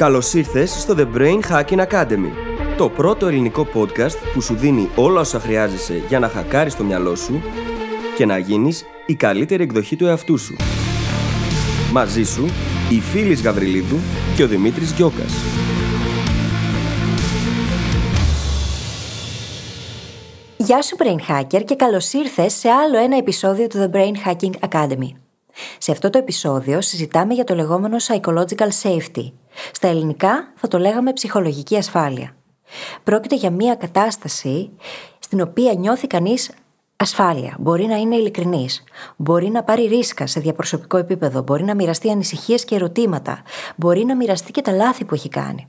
[0.00, 2.30] Καλώς ήρθες στο The Brain Hacking Academy,
[2.76, 7.14] το πρώτο ελληνικό podcast που σου δίνει όλα όσα χρειάζεσαι για να χακάρεις το μυαλό
[7.14, 7.42] σου
[8.16, 10.56] και να γίνεις η καλύτερη εκδοχή του εαυτού σου.
[11.92, 12.44] Μαζί σου,
[12.90, 13.96] η Φίλης Γαβριλίδου
[14.36, 15.32] και ο Δημήτρης Γιώκας.
[20.56, 24.68] Γεια σου Brain Hacker και καλώς ήρθες σε άλλο ένα επεισόδιο του The Brain Hacking
[24.68, 25.10] Academy.
[25.78, 29.32] Σε αυτό το επεισόδιο συζητάμε για το λεγόμενο psychological safety.
[29.72, 32.36] Στα ελληνικά θα το λέγαμε ψυχολογική ασφάλεια.
[33.04, 34.70] Πρόκειται για μια κατάσταση
[35.18, 36.50] στην οποία νιώθει κανείς
[36.96, 37.56] ασφάλεια.
[37.58, 38.84] Μπορεί να είναι ειλικρινής.
[39.16, 41.42] Μπορεί να πάρει ρίσκα σε διαπροσωπικό επίπεδο.
[41.42, 43.42] Μπορεί να μοιραστεί ανησυχίες και ερωτήματα.
[43.76, 45.68] Μπορεί να μοιραστεί και τα λάθη που έχει κάνει.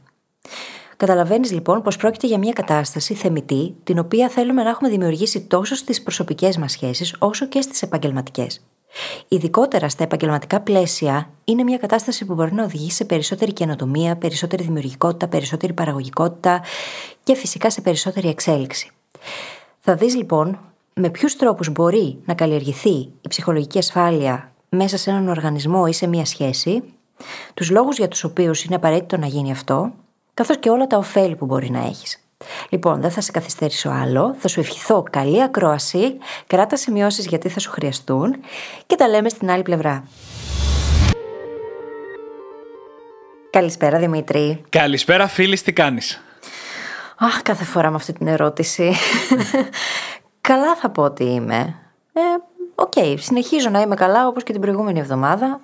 [0.98, 5.76] Καταλαβαίνεις λοιπόν πως πρόκειται για μια κατάσταση θεμητή, την οποία θέλουμε να έχουμε δημιουργήσει τόσο
[5.76, 8.66] στις προσωπικές μας σχέσεις, όσο και στις επαγγελματικές.
[9.28, 14.64] Ειδικότερα στα επαγγελματικά πλαίσια, είναι μια κατάσταση που μπορεί να οδηγήσει σε περισσότερη καινοτομία, περισσότερη
[14.64, 16.62] δημιουργικότητα, περισσότερη παραγωγικότητα
[17.24, 18.92] και φυσικά σε περισσότερη εξέλιξη.
[19.80, 20.60] Θα δεις λοιπόν
[20.94, 26.08] με ποιους τρόπους μπορεί να καλλιεργηθεί η ψυχολογική ασφάλεια μέσα σε έναν οργανισμό ή σε
[26.08, 26.84] μια σχέση,
[27.54, 29.94] τους λόγους για τους οποίους είναι απαραίτητο να γίνει αυτό,
[30.34, 32.31] καθώς και όλα τα ωφέλη που μπορεί να έχεις.
[32.70, 34.36] Λοιπόν, δεν θα σε καθυστερήσω άλλο.
[34.40, 36.18] Θα σου ευχηθώ καλή ακρόαση.
[36.48, 38.36] Κράτα σημειώσεις γιατί θα σου χρειαστούν.
[38.88, 40.04] Και τα λέμε στην άλλη πλευρά.
[43.50, 44.62] Καλησπέρα Δημήτρη.
[44.70, 46.22] Καλησπέρα φίλη, τι κάνεις;
[47.18, 48.94] Αχ, κάθε φορά με αυτή την ερώτηση.
[50.50, 51.76] καλά θα πω ότι είμαι.
[52.14, 52.22] Ε,
[52.76, 55.62] OK, okay, συνεχίζω να είμαι καλά όπως και την προηγούμενη εβδομάδα.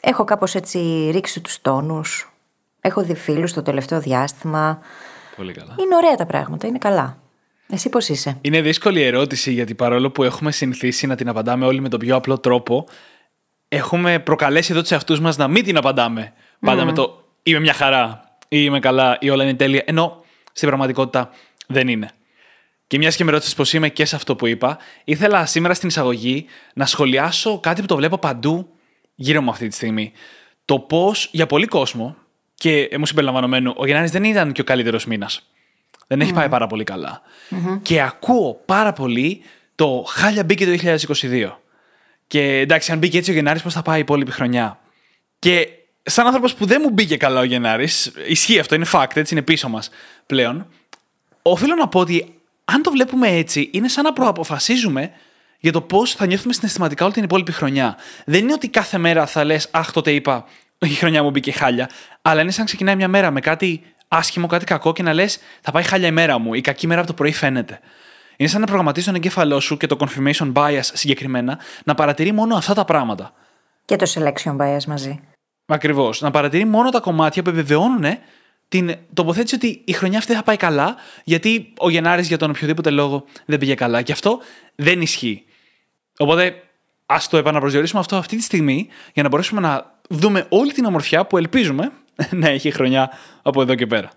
[0.00, 2.32] Έχω κάπως έτσι ρίξει τους τόνους.
[2.80, 4.78] Έχω δει φίλους το τελευταίο διάστημα.
[5.36, 5.74] Πολύ καλά.
[5.78, 7.16] Είναι ωραία τα πράγματα, είναι καλά.
[7.68, 11.80] Εσύ πώς είσαι; Είναι δύσκολη ερώτηση γιατί παρόλο που έχουμε συνηθίσει να την απαντάμε όλοι
[11.80, 12.88] με τον πιο απλό τρόπο,
[13.68, 16.32] έχουμε προκαλέσει εδώ τους εαυτούς μας να μην την απαντάμε.
[16.60, 19.82] Πάντα με το είμαι μια χαρά ή είμαι καλά ή όλα είναι τέλεια.
[19.86, 21.30] Ενώ στην πραγματικότητα
[21.66, 22.10] δεν είναι.
[22.86, 25.88] Και μιας και με ρώτησες πώς είμαι και σε αυτό που είπα, ήθελα σήμερα στην
[25.88, 28.68] εισαγωγή να σχολιάσω κάτι που το βλέπω παντού
[29.14, 30.12] γύρω μου αυτή τη στιγμή.
[30.64, 32.16] Το πώς για πολύ κόσμο,
[32.62, 35.48] και μου συμπεριλαμβανομένου, ο Γεννάρη δεν ήταν και ο καλύτερος μήνας.
[36.06, 36.84] Δεν έχει πάει πάρα πολύ
[37.82, 39.42] Και ακούω πάρα πολύ
[39.74, 40.70] το χάλια μπήκε το
[41.20, 41.50] 2022.
[42.26, 44.78] Και εντάξει, αν μπήκε έτσι ο Γενάρης, πώς θα πάει η υπόλοιπη χρονιά.
[45.38, 45.68] Και
[46.02, 49.42] σαν άνθρωπος που δεν μου μπήκε καλά ο Γενάρης, ισχύει αυτό, είναι fact, έτσι είναι
[49.42, 49.90] πίσω μας
[50.26, 50.66] πλέον.
[51.42, 52.34] Οφείλω να πω ότι
[52.64, 55.10] αν το βλέπουμε έτσι, είναι σαν να προαποφασίζουμε
[55.58, 57.96] για το πώς θα νιώθουμε συναισθηματικά όλη την υπόλοιπη χρονιά.
[58.24, 60.44] Δεν είναι ότι κάθε μέρα θα λες, Αχ, τότε είπα,
[60.86, 61.90] η χρονιά μου μπήκε χάλια.
[62.22, 65.70] Αλλά είναι σαν ξεκινάει μια μέρα με κάτι άσχημο, κάτι κακό και να λες, Θα
[65.70, 66.54] πάει χάλια η μέρα μου.
[66.54, 67.80] Η κακή μέρα από το πρωί φαίνεται.
[68.36, 72.56] Είναι σαν να προγραμματίζεις τον εγκέφαλό σου και το confirmation bias συγκεκριμένα να παρατηρεί μόνο
[72.56, 73.32] αυτά τα πράγματα.
[73.84, 75.20] Και το selection bias μαζί.
[75.66, 76.20] Ακριβώς.
[76.20, 78.04] Να παρατηρεί μόνο τα κομμάτια που επιβεβαιώνουν
[78.68, 82.90] την τοποθέτηση ότι η χρονιά αυτή θα πάει καλά, γιατί ο Γενάρης για τον οποιοδήποτε
[82.90, 84.02] λόγο δεν πήγε καλά.
[84.02, 84.40] Και αυτό
[84.74, 85.44] δεν ισχύει.
[86.18, 86.62] Οπότε
[87.06, 91.26] ας το επαναπροσδιορίσουμε αυτό αυτή τη στιγμή για να μπορέσουμε να δούμε όλη την ομορφιά
[91.26, 91.92] που ελπίζουμε
[92.40, 93.10] να έχει η χρονιά
[93.42, 94.10] από εδώ και πέρα.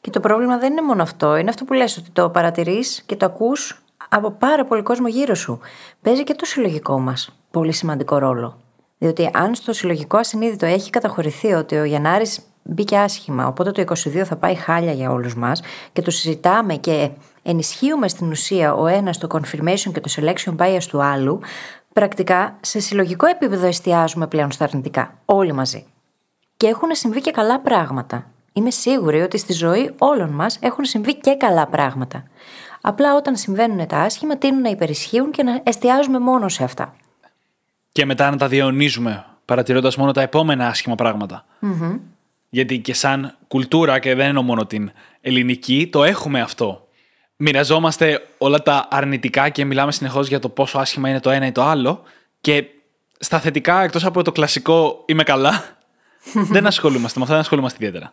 [0.00, 1.36] Και το πρόβλημα δεν είναι μόνο αυτό.
[1.36, 5.34] Είναι αυτό που λες ότι το παρατηρείς και το ακούς από πάρα πολύ κόσμο γύρω
[5.34, 5.60] σου.
[6.02, 8.60] Παίζει και το συλλογικό μας πολύ σημαντικό ρόλο.
[8.98, 12.26] Διότι αν στο συλλογικό ασυνείδητο έχει καταχωρηθεί ότι ο Γενάρη
[12.62, 17.10] μπήκε άσχημα, οπότε το 22 θα πάει χάλια για όλους μας και το συζητάμε και
[17.42, 21.40] ενισχύουμε στην ουσία ο ένας το confirmation και το selection bias του άλλου,
[21.98, 25.86] πρακτικά σε συλλογικό επίπεδο εστιάζουμε πλέον στα αρνητικά, όλοι μαζί.
[26.56, 28.30] Και έχουν συμβεί και καλά πράγματα.
[28.52, 32.24] Είμαι σίγουρη ότι στη ζωή όλων μας έχουν συμβεί και καλά πράγματα.
[32.80, 36.94] Απλά όταν συμβαίνουν τα άσχημα τείνουν να υπερισχύουν και να εστιάζουμε μόνο σε αυτά.
[37.92, 40.94] Και μετά να τα διαιωνίζουμε, παρατηρώντας μόνο τα επόμενα άσχημα
[42.48, 46.87] γιατί και σαν κουλτούρα, και δεν εννοώ μόνο την ελληνική, το έχουμε αυτό.
[47.40, 51.52] Μοιραζόμαστε όλα τα αρνητικά και μιλάμε συνεχώς για το πόσο άσχημα είναι το ένα ή
[51.52, 52.02] το άλλο.
[52.40, 52.64] Και
[53.18, 55.64] στα θετικά, εκτός από το κλασικό είμαι καλά,
[56.52, 58.12] δεν ασχολούμαστε με αυτό, δεν ασχολούμαστε ιδιαίτερα.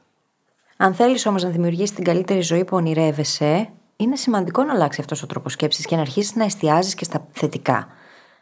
[0.77, 5.23] Αν θέλεις όμως να δημιουργήσεις την καλύτερη ζωή που ονειρεύεσαι, είναι σημαντικό να αλλάξει αυτός
[5.23, 7.73] ο τρόπος σκέψης και να αρχίσεις να εστιάζεις και στα θετικά.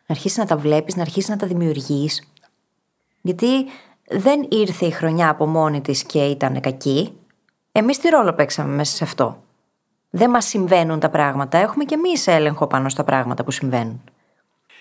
[0.06, 2.32] Να αρχίσεις να τα βλέπεις, να αρχίσεις να τα δημιουργείς.
[3.22, 3.66] Γιατί
[4.08, 7.14] δεν ήρθε η χρονιά από μόνη της και ήταν κακή.
[7.72, 9.44] Εμείς τι ρόλο παίξαμε μέσα σε αυτό;
[10.16, 11.58] Δεν μας συμβαίνουν τα πράγματα.
[11.58, 14.02] Έχουμε και εμείς έλεγχο πάνω στα πράγματα που συμβαίνουν.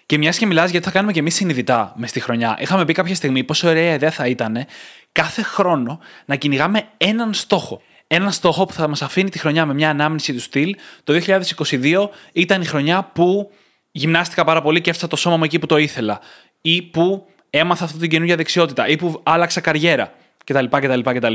[0.07, 2.57] Και μιας και μιλάς γιατί θα κάνουμε και εμείς συνειδητά μες στη χρονιά.
[2.61, 4.67] Είχαμε πει κάποια στιγμή πόσο ωραία ιδέα θα ήταν
[5.13, 7.83] κάθε χρόνο να κυνηγάμε έναν στόχο.
[8.07, 10.77] Έναν στόχο που θα μας αφήνει τη χρονιά με μια ανάμνηση του στυλ.
[11.05, 11.21] Το
[11.59, 13.51] 2022 ήταν η χρονιά που
[13.91, 16.21] γυμνάστηκα πάρα πολύ και έφτασα το σώμα μου εκεί που το ήθελα.
[16.63, 20.13] Ή που έμαθα αυτή την καινούργια δεξιότητα ή που άλλαξα καριέρα.
[20.45, 20.65] κτλ.
[20.65, 21.35] κτλ, κτλ.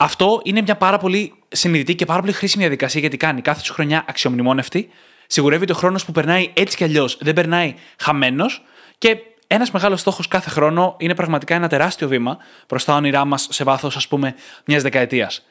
[0.00, 3.72] Αυτό είναι μια πάρα πολύ συνειδητή και πάρα πολύ χρήσιμη διαδικασία γιατί κάνει κάθε σου
[3.72, 4.88] χρονιά αξιομνημόνευτη.
[5.26, 8.64] Σιγουρεύει ότι ο χρόνος που περνάει έτσι κι αλλιώς δεν περνάει χαμένος
[8.98, 9.16] και
[9.46, 13.64] ένας μεγάλος στόχος κάθε χρόνο είναι πραγματικά ένα τεράστιο βήμα προς τα όνειρά μας σε
[13.64, 14.34] βάθος, ας πούμε,
[14.64, 15.46] μιας δεκαετίας.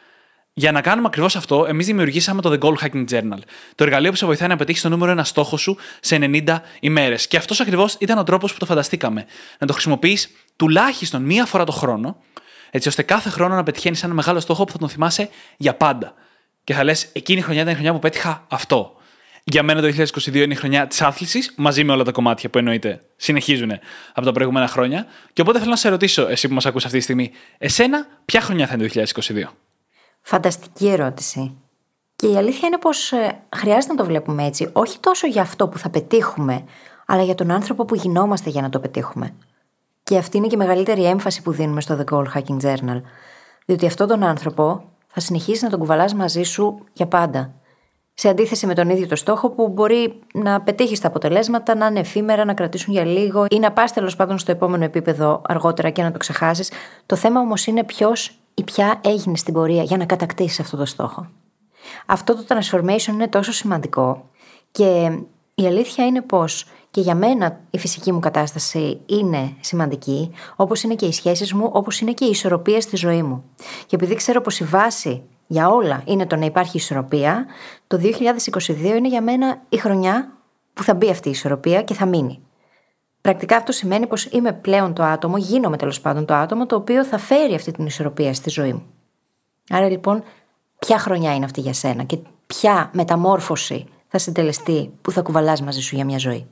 [0.53, 3.39] Για να κάνουμε ακριβώς αυτό, εμείς δημιουργήσαμε το The Goal Hacking Journal.
[3.75, 7.27] Το εργαλείο που σε βοηθάει να πετύχεις το νούμερο ένα στόχο σου σε 90 ημέρες.
[7.27, 9.25] Και αυτός ακριβώς ήταν ο τρόπος που το φανταστήκαμε.
[9.59, 12.17] Να το χρησιμοποιείς τουλάχιστον μία φορά το χρόνο,
[12.71, 16.13] έτσι ώστε κάθε χρόνο να πετυχαίνεις ένα μεγάλο στόχο που θα τον θυμάσαι για πάντα.
[16.63, 18.95] Και θα λες, εκείνη η χρονιά ήταν η χρονιά που πέτυχα αυτό.
[19.43, 22.57] Για μένα το 2022 είναι η χρονιά της άθλησης, μαζί με όλα τα κομμάτια που
[22.57, 23.71] εννοείται συνεχίζουν
[24.13, 25.05] από τα προηγούμενα χρόνια.
[25.33, 28.41] Και οπότε θέλω να σε ρωτήσω, εσύ που μας ακούς αυτή τη στιγμή, εσένα, ποια
[28.41, 29.43] χρονιά θα είναι το 2022.
[30.21, 31.57] Φανταστική ερώτηση.
[32.15, 35.67] Και η αλήθεια είναι πως ε, χρειάζεται να το βλέπουμε έτσι, όχι τόσο για αυτό
[35.67, 36.63] που θα πετύχουμε,
[37.05, 39.33] αλλά για τον άνθρωπο που γινόμαστε για να το πετύχουμε.
[40.07, 43.01] Και αυτή είναι και η μεγαλύτερη έμφαση που δίνουμε στο The Goal Hacking Journal.
[43.65, 47.53] Διότι αυτόν τον άνθρωπο θα συνεχίσει να τον κουβαλάς μαζί σου για πάντα.
[48.13, 51.99] Σε αντίθεση με τον ίδιο το στόχο που μπορεί να πετύχει τα αποτελέσματα, να είναι
[51.99, 56.03] εφήμερα, να κρατήσουν για λίγο ή να πας τέλος πάντων στο επόμενο επίπεδο αργότερα και
[56.03, 56.71] να το ξεχάσεις.
[57.05, 60.85] Το θέμα όμως είναι ποιος ή ποια έγινε στην πορεία για να κατακτήσεις αυτό το
[60.85, 61.27] στόχο.
[62.05, 64.29] Αυτό το transformation είναι τόσο σημαντικό
[64.71, 65.19] και
[65.55, 66.65] η αλήθεια είναι πως
[66.97, 71.69] και για μένα η φυσική μου κατάσταση είναι σημαντική, όπως είναι και οι σχέσεις μου,
[71.71, 73.43] όπως είναι και η ισορροπία στη ζωή μου.
[73.85, 77.45] Και επειδή ξέρω πως η βάση για όλα είναι το να υπάρχει ισορροπία,
[77.87, 80.31] το 2022 είναι για μένα η χρονιά
[80.73, 82.39] που θα μπει αυτή η ισορροπία και θα μείνει.
[83.21, 87.05] Πρακτικά αυτό σημαίνει πως είμαι πλέον το άτομο, γίνομαι τέλος πάντων το άτομο, το οποίο
[87.05, 88.83] θα φέρει αυτή την ισορροπία στη ζωή μου.
[89.69, 90.23] Άρα λοιπόν,
[90.79, 92.17] ποια χρονιά είναι αυτή για σένα και
[92.47, 96.47] ποια μεταμόρφωση θα συντελεστεί που θα κουβαλάς μαζί σου για μια ζωή;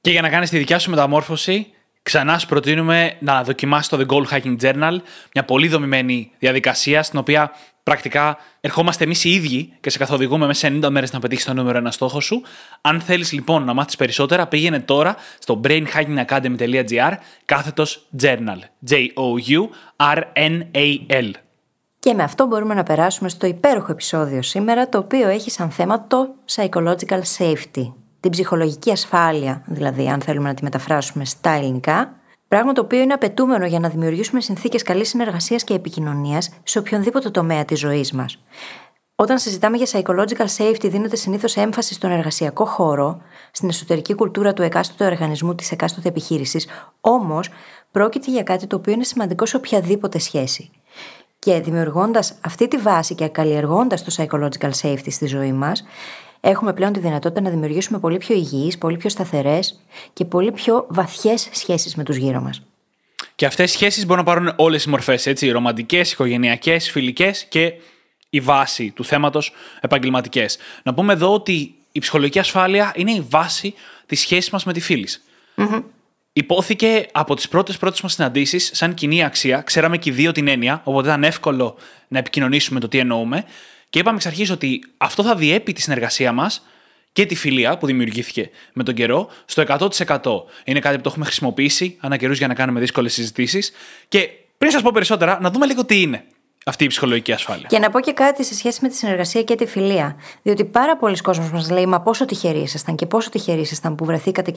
[0.00, 1.66] Και για να κάνεις τη δικιά σου μεταμόρφωση,
[2.02, 4.96] ξανά σου προτείνουμε να δοκιμάσεις το The Goal Hacking Journal,
[5.34, 7.52] μια πολύ δομημένη διαδικασία στην οποία
[7.82, 11.54] πρακτικά ερχόμαστε εμείς οι ίδιοι και σε καθοδηγούμε μέσα σε 90 μέρες να πετύχεις το
[11.54, 12.42] νούμερο ένα στόχο σου.
[12.80, 17.12] Αν θέλεις λοιπόν να μάθεις περισσότερα, πήγαινε τώρα στο brainhackingacademy.gr
[17.44, 18.58] κάθετος journal.
[18.90, 19.70] J-O-U-R-N-A-L.
[21.98, 26.06] Και με αυτό μπορούμε να περάσουμε στο υπέροχο επεισόδιο σήμερα, το οποίο έχει σαν θέμα
[26.06, 27.92] το psychological safety.
[28.20, 32.20] Την ψυχολογική ασφάλεια, δηλαδή, αν θέλουμε να τη μεταφράσουμε στα ελληνικά,
[32.50, 37.30] Πράγμα το οποίο είναι απαιτούμενο για να δημιουργήσουμε συνθήκες καλής συνεργασίας και επικοινωνίας σε οποιονδήποτε
[37.30, 38.42] τομέα της ζωής μας.
[39.14, 43.20] Όταν συζητάμε για psychological safety, δίνεται συνήθως έμφαση στον εργασιακό χώρο,
[43.52, 46.66] στην εσωτερική κουλτούρα του εκάστοτε οργανισμού της εκάστοτε επιχείρησης.
[47.00, 47.48] Όμως,
[47.90, 50.70] πρόκειται για κάτι το οποίο είναι σημαντικό σε οποιαδήποτε σχέση.
[51.38, 55.84] Και δημιουργώντας αυτή τη βάση και καλλιεργώντας το psychological safety στη ζωή μας,
[56.40, 59.80] έχουμε πλέον τη δυνατότητα να δημιουργήσουμε πολύ πιο υγιείς, πολύ πιο σταθερές
[60.12, 62.62] και πολύ πιο βαθιές σχέσεις με τους γύρω μας.
[63.34, 67.72] Και αυτές οι σχέσεις μπορούν να πάρουν όλες τις μορφές, έτσι, ρομαντικές, οικογενειακές, φιλικές και
[68.30, 70.58] η βάση του θέματος επαγγελματικές.
[70.82, 73.74] Να πούμε εδώ ότι η ψυχολογική ασφάλεια είναι η βάση
[74.06, 75.24] της σχέσης μας με τη φίλης.
[75.56, 75.82] Mm-hmm.
[76.32, 79.60] Υπόθηκε από τις πρώτες πρώτες μας συναντήσεις σαν κοινή αξία.
[79.60, 81.76] Ξέραμε και οι δύο την έννοια, οπότε ήταν εύκολο
[82.08, 83.44] να επικοινωνήσουμε το τι εννοούμε.
[83.90, 86.62] Και είπαμε εξ αρχής ότι αυτό θα διέπει τη συνεργασία μας
[87.12, 90.42] και τη φιλία που δημιουργήθηκε με τον καιρό στο 100%.
[90.64, 93.72] Είναι κάτι που το έχουμε χρησιμοποιήσει ανά καιρούς για να κάνουμε δύσκολες συζητήσεις.
[94.08, 94.28] Και
[94.58, 96.24] πριν σας πω περισσότερα, να δούμε λίγο τι είναι
[96.64, 97.66] αυτή η ψυχολογική ασφάλεια.
[97.68, 100.16] Και να πω και κάτι σε σχέση με τη συνεργασία και τη φιλία.
[100.42, 104.04] Διότι πάρα πολλοί κόσμοι μας λέει, Μα πόσο τυχεροί ήσασταν και πόσο τυχεροί ήσασταν που
[104.04, 104.52] βρεθήκατε.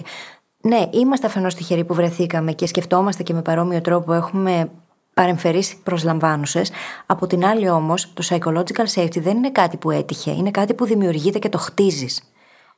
[0.62, 4.72] Ναι, είμαστε αφενός τυχεροί που βρεθήκαμε και σκεφτόμαστε και με παρόμοιο τρόπο έχουμε
[5.13, 6.72] παρεμφερείς προσλαμβάνουσες.
[7.05, 10.86] Από την άλλη όμως, το psychological safety δεν είναι κάτι που έτυχε, είναι κάτι που
[10.86, 12.24] δημιουργείται και το χτίζεις.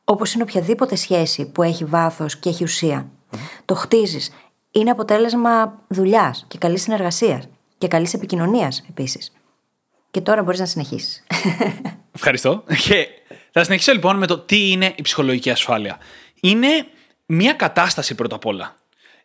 [0.04, 3.10] Όπως είναι οποιαδήποτε σχέση που έχει βάθος και έχει ουσία.
[3.66, 4.32] Το χτίζεις.
[4.72, 9.32] Είναι αποτέλεσμα δουλειάς και καλής συνεργασίας και καλής επικοινωνίας επίσης.
[10.12, 11.24] Και τώρα μπορείς να συνεχίσεις.
[12.16, 12.64] Ευχαριστώ.
[12.88, 13.08] Και
[13.52, 15.98] θα συνεχίσω λοιπόν με το τι είναι η ψυχολογική ασφάλεια.
[16.40, 16.88] Είναι
[17.26, 18.76] μια κατάσταση πρώτα απ' όλα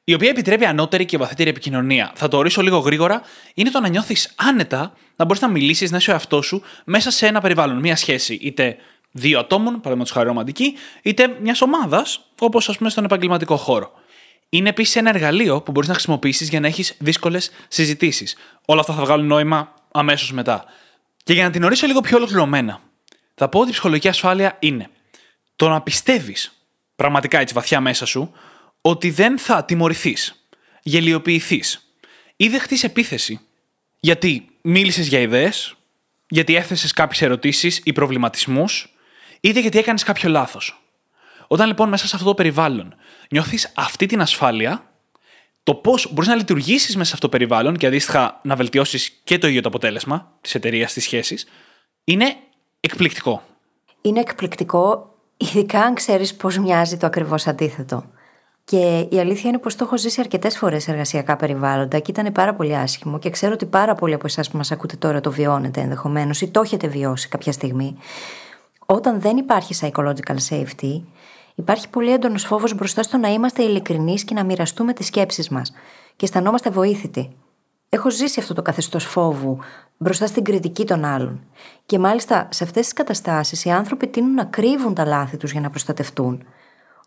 [0.04, 2.12] η οποία επιτρέπει ανώτερη και βαθύτερη επικοινωνία.
[2.14, 3.22] Θα το ορίσω λίγο γρήγορα.
[3.54, 7.10] Είναι το να νιώθεις άνετα να μπορείς να μιλήσεις, να είσαι ο εαυτός σου μέσα
[7.10, 8.34] σε ένα περιβάλλον, μια σχέση.
[8.34, 8.76] Είτε
[9.10, 13.92] δύο ατόμων, παραδείγματος χάρη ρομαντική, είτε μιας ομάδας, όπως ας πούμε στον επαγγελματικό χώρο.
[14.48, 18.36] Είναι επίσης ένα εργαλείο που μπορείς να χρησιμοποιήσεις για να έχεις δύσκολες συζητήσεις.
[18.64, 20.64] Όλα αυτά θα βγάλουν νόημα αμέσως μετά.
[21.24, 22.80] Και για να την ορίσω λίγο πιο ολοκληρωμένα,
[23.34, 24.88] θα πω ότι η ψυχολογική ασφάλεια είναι
[25.56, 26.52] το να πιστεύεις
[26.96, 28.32] πραγματικά έτσι βαθιά μέσα σου
[28.80, 30.44] ότι δεν θα τιμωρηθείς,
[30.82, 31.94] γελιοποιηθείς
[32.36, 33.40] ή δεχτεί επίθεση
[34.00, 35.74] γιατί μίλησες για ιδέες,
[36.28, 38.94] γιατί έθεσες κάποιες ερωτήσεις ή προβληματισμούς,
[39.40, 40.82] είτε γιατί έκανες κάποιο λάθος.
[41.46, 42.94] Όταν λοιπόν μέσα σε αυτό το περιβάλλον
[43.30, 44.90] νιώθεις αυτή την ασφάλεια,
[45.62, 49.38] το πώς μπορείς να λειτουργήσεις μέσα σε αυτό το περιβάλλον και αντίστοιχα να βελτιώσεις και
[49.38, 51.46] το ίδιο το αποτέλεσμα της εταιρείας, της σχέσης,
[52.04, 52.36] είναι
[52.80, 53.42] εκπληκτικό.
[54.00, 58.10] Είναι εκπληκτικό, ειδικά αν ξέρεις πώς μοιάζει το ακριβώς αντίθετο.
[58.70, 62.32] Και η αλήθεια είναι πως το έχω ζήσει αρκετές φορές σε εργασιακά περιβάλλοντα και ήταν
[62.32, 65.30] πάρα πολύ άσχημο και ξέρω ότι πάρα πολλοί από εσάς που μας ακούτε τώρα το
[65.32, 67.96] βιώνετε ενδεχομένως ή το έχετε βιώσει κάποια στιγμή.
[68.86, 71.02] Όταν δεν υπάρχει psychological safety,
[71.54, 75.72] υπάρχει πολύ έντονος φόβος μπροστά στο να είμαστε ειλικρινείς και να μοιραστούμε τις σκέψεις μας
[76.16, 77.36] και αισθανόμαστε βοήθητοι.
[77.88, 79.58] Έχω ζήσει αυτό το καθεστώς φόβου
[79.96, 81.40] μπροστά στην κριτική των άλλων.
[81.86, 85.60] Και μάλιστα σε αυτές τις καταστάσεις οι άνθρωποι τείνουν να κρύβουν τα λάθη τους για
[85.60, 86.44] να προστατευτούν.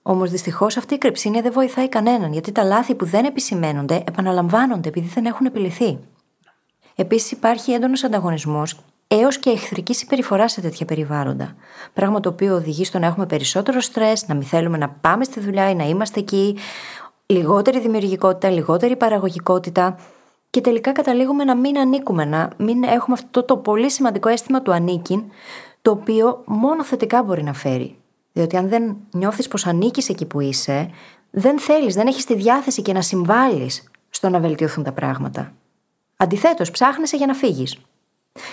[0.05, 4.89] Όμως δυστυχώς αυτή η κρυψίνια δεν βοηθάει κανέναν, γιατί τα λάθη που δεν επισημαίνονται επαναλαμβάνονται
[4.89, 5.99] επειδή δεν έχουν επιληθεί.
[6.95, 11.55] Επίσης υπάρχει έντονος ανταγωνισμός έως και εχθρική συμπεριφορά σε τέτοια περιβάλλοντα.
[11.93, 15.39] Πράγμα το οποίο οδηγεί στο να έχουμε περισσότερο στρες, να μην θέλουμε να πάμε στη
[15.39, 16.57] δουλειά ή να είμαστε εκεί,
[17.25, 19.99] λιγότερη δημιουργικότητα, λιγότερη παραγωγικότητα
[20.49, 24.73] και τελικά καταλήγουμε να μην ανήκουμε, να μην έχουμε αυτό το πολύ σημαντικό αίσθημα του
[24.73, 25.23] ανήκειν,
[25.81, 28.02] το οποίο μόνο θετικά μπορεί να φέρει.
[28.33, 30.89] Διότι αν δεν νιώθεις πως ανήκεις εκεί που είσαι,
[31.31, 35.53] δεν θέλεις, δεν έχεις τη διάθεση και να συμβάλλεις στο να βελτιωθούν τα πράγματα.
[36.17, 37.77] Αντιθέτως, ψάχνεσαι για να φύγεις.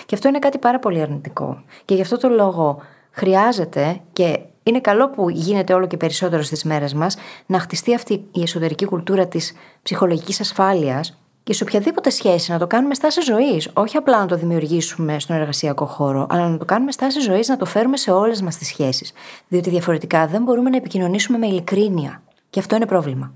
[0.05, 1.63] Και αυτό είναι κάτι πάρα πολύ αρνητικό.
[1.85, 6.63] Και γι' αυτό το λόγο χρειάζεται και είναι καλό που γίνεται όλο και περισσότερο στις
[6.63, 12.51] μέρες μας να χτιστεί αυτή η εσωτερική κουλτούρα της ψυχολογικής ασφάλειας και σε οποιαδήποτε σχέση
[12.51, 13.69] να το κάνουμε στάση ζωής.
[13.73, 17.57] Όχι απλά να το δημιουργήσουμε στον εργασιακό χώρο, αλλά να το κάνουμε στάση ζωής, να
[17.57, 19.11] το φέρουμε σε όλες μας τις σχέσεις.
[19.47, 22.23] Διότι διαφορετικά δεν μπορούμε να επικοινωνήσουμε με ειλικρίνεια.
[22.49, 23.33] Και αυτό είναι πρόβλημα.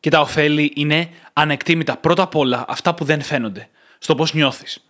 [0.00, 1.96] Και τα ωφέλη είναι ανεκτήμητα.
[1.96, 3.68] Πρώτα απ' όλα αυτά που δεν φαίνονται.
[3.98, 4.84] Στο πώς νιώθεις.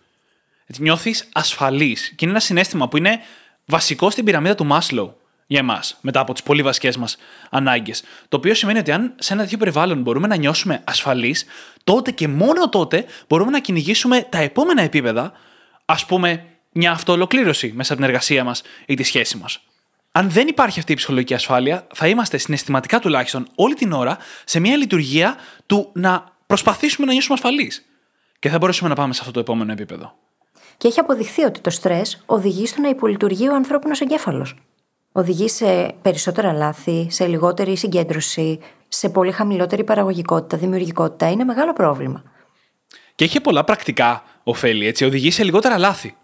[0.77, 2.09] Νιώθεις ασφαλής.
[2.09, 3.19] Και είναι ένα συνέστημα που είναι
[3.65, 5.15] βασικό στην πυραμίδα του Μάσλοου
[5.51, 7.17] για εμάς, μετά από τις πολύ βασικές μας
[7.49, 8.03] ανάγκες.
[8.29, 11.45] Το οποίο σημαίνει ότι αν σε ένα τέτοιο περιβάλλον μπορούμε να νιώσουμε ασφαλείς,
[11.83, 15.31] τότε και μόνο τότε μπορούμε να κυνηγήσουμε τα επόμενα επίπεδα,
[15.85, 19.59] ας πούμε, μια αυτοολοκλήρωση μέσα από την εργασία μας ή τη σχέση μας.
[20.11, 24.59] Αν δεν υπάρχει αυτή η ψυχολογική ασφάλεια, θα είμαστε συναισθηματικά τουλάχιστον όλη την ώρα σε
[24.59, 27.85] μια λειτουργία του να προσπαθήσουμε να νιώσουμε ασφαλείς.
[28.39, 30.13] Και θα μπορέσουμε να πάμε σε αυτό το επόμενο επίπεδο.
[30.77, 34.55] Και έχει αποδειχθεί ότι το στρες οδηγεί στο να υπολειτουργεί ο ανθρώπινος εγκέφαλος
[35.11, 41.29] οδηγεί σε περισσότερα λάθη, σε λιγότερη συγκέντρωση, σε πολύ χαμηλότερη παραγωγικότητα, δημιουργικότητα.
[41.29, 42.23] Είναι μεγάλο πρόβλημα.
[43.15, 45.05] Και έχει πολλά πρακτικά ωφέλη, έτσι.
[45.05, 46.15] Οδηγεί σε λιγότερα λάθη.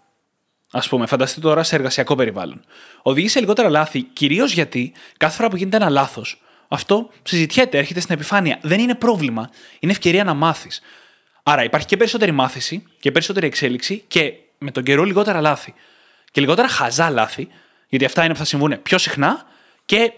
[0.70, 2.64] Α πούμε, φανταστείτε τώρα σε εργασιακό περιβάλλον.
[3.02, 8.00] Οδηγεί σε λιγότερα λάθη, κυρίως γιατί κάθε φορά που γίνεται ένα λάθος, αυτό συζητιέται, έρχεται
[8.00, 8.58] στην επιφάνεια.
[8.62, 9.50] Δεν είναι πρόβλημα.
[9.78, 10.80] Είναι ευκαιρία να μάθεις.
[11.42, 15.74] Άρα υπάρχει και περισσότερη μάθηση και περισσότερη εξέλιξη και με τον καιρό λιγότερα λάθη.
[16.30, 17.48] Και λιγότερα χαζά λάθη,
[17.88, 19.46] γιατί αυτά είναι που θα συμβούν πιο συχνά
[19.84, 20.12] και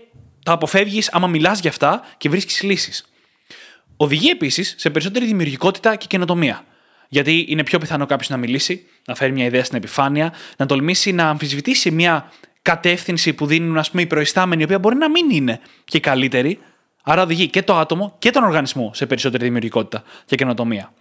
[0.45, 3.05] τα αποφεύγεις άμα μιλάς για αυτά και βρίσκεις λύσεις.
[3.97, 6.65] Οδηγεί επίσης σε περισσότερη δημιουργικότητα και καινοτομία.
[7.09, 11.13] Γιατί είναι πιο πιθανό κάποιος να μιλήσει, να φέρει μια ιδέα στην επιφάνεια, να τολμήσει
[11.13, 15.31] να αμφισβητήσει μια κατεύθυνση που δίνουν ας πούμε, οι προϊστάμενοι, η οποία μπορεί να μην
[15.31, 16.59] είναι και καλύτερη.
[17.03, 20.93] Άρα οδηγεί και το άτομο και τον οργανισμό σε περισσότερη δημιουργικότητα και καινοτομία.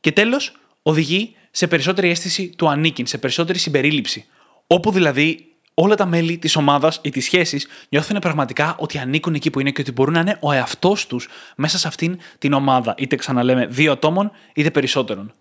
[0.00, 4.26] Και τέλος, οδηγεί σε περισσότερη αίσθηση του ανήκειν, σε περισσότερη συμπερίληψη.
[4.66, 9.50] Όπου δηλαδή όλα τα μέλη της ομάδας ή τη σχέση νιώθουν πραγματικά ότι ανήκουν εκεί
[9.50, 12.94] που είναι και ότι μπορούν να είναι ο εαυτός τους μέσα σε αυτήν την ομάδα.
[12.98, 15.32] Είτε ξαναλέμε δύο ατόμων, είτε περισσότερων.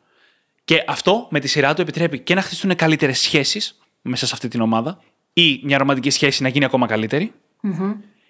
[0.66, 4.48] Και αυτό με τη σειρά του επιτρέπει και να χτιστούν καλύτερες σχέσεις μέσα σε αυτή
[4.48, 5.00] την ομάδα,
[5.34, 6.88] ή μια ρομαντική σχέση να γίνει ακόμα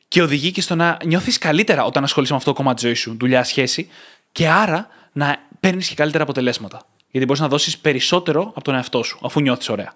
[0.08, 3.00] και οδηγεί και στο να νιώθεις καλύτερα όταν ασχολείσαι με αυτό το κομμάτι της ζωής
[3.00, 3.90] σου, δουλειά, σχέση,
[4.32, 6.82] και άρα να παίρνεις και καλύτερα αποτελέσματα.
[7.12, 9.94] Γιατί μπορείς να δώσεις περισσότερο από τον εαυτό σου, αφού νιώθεις ωραία.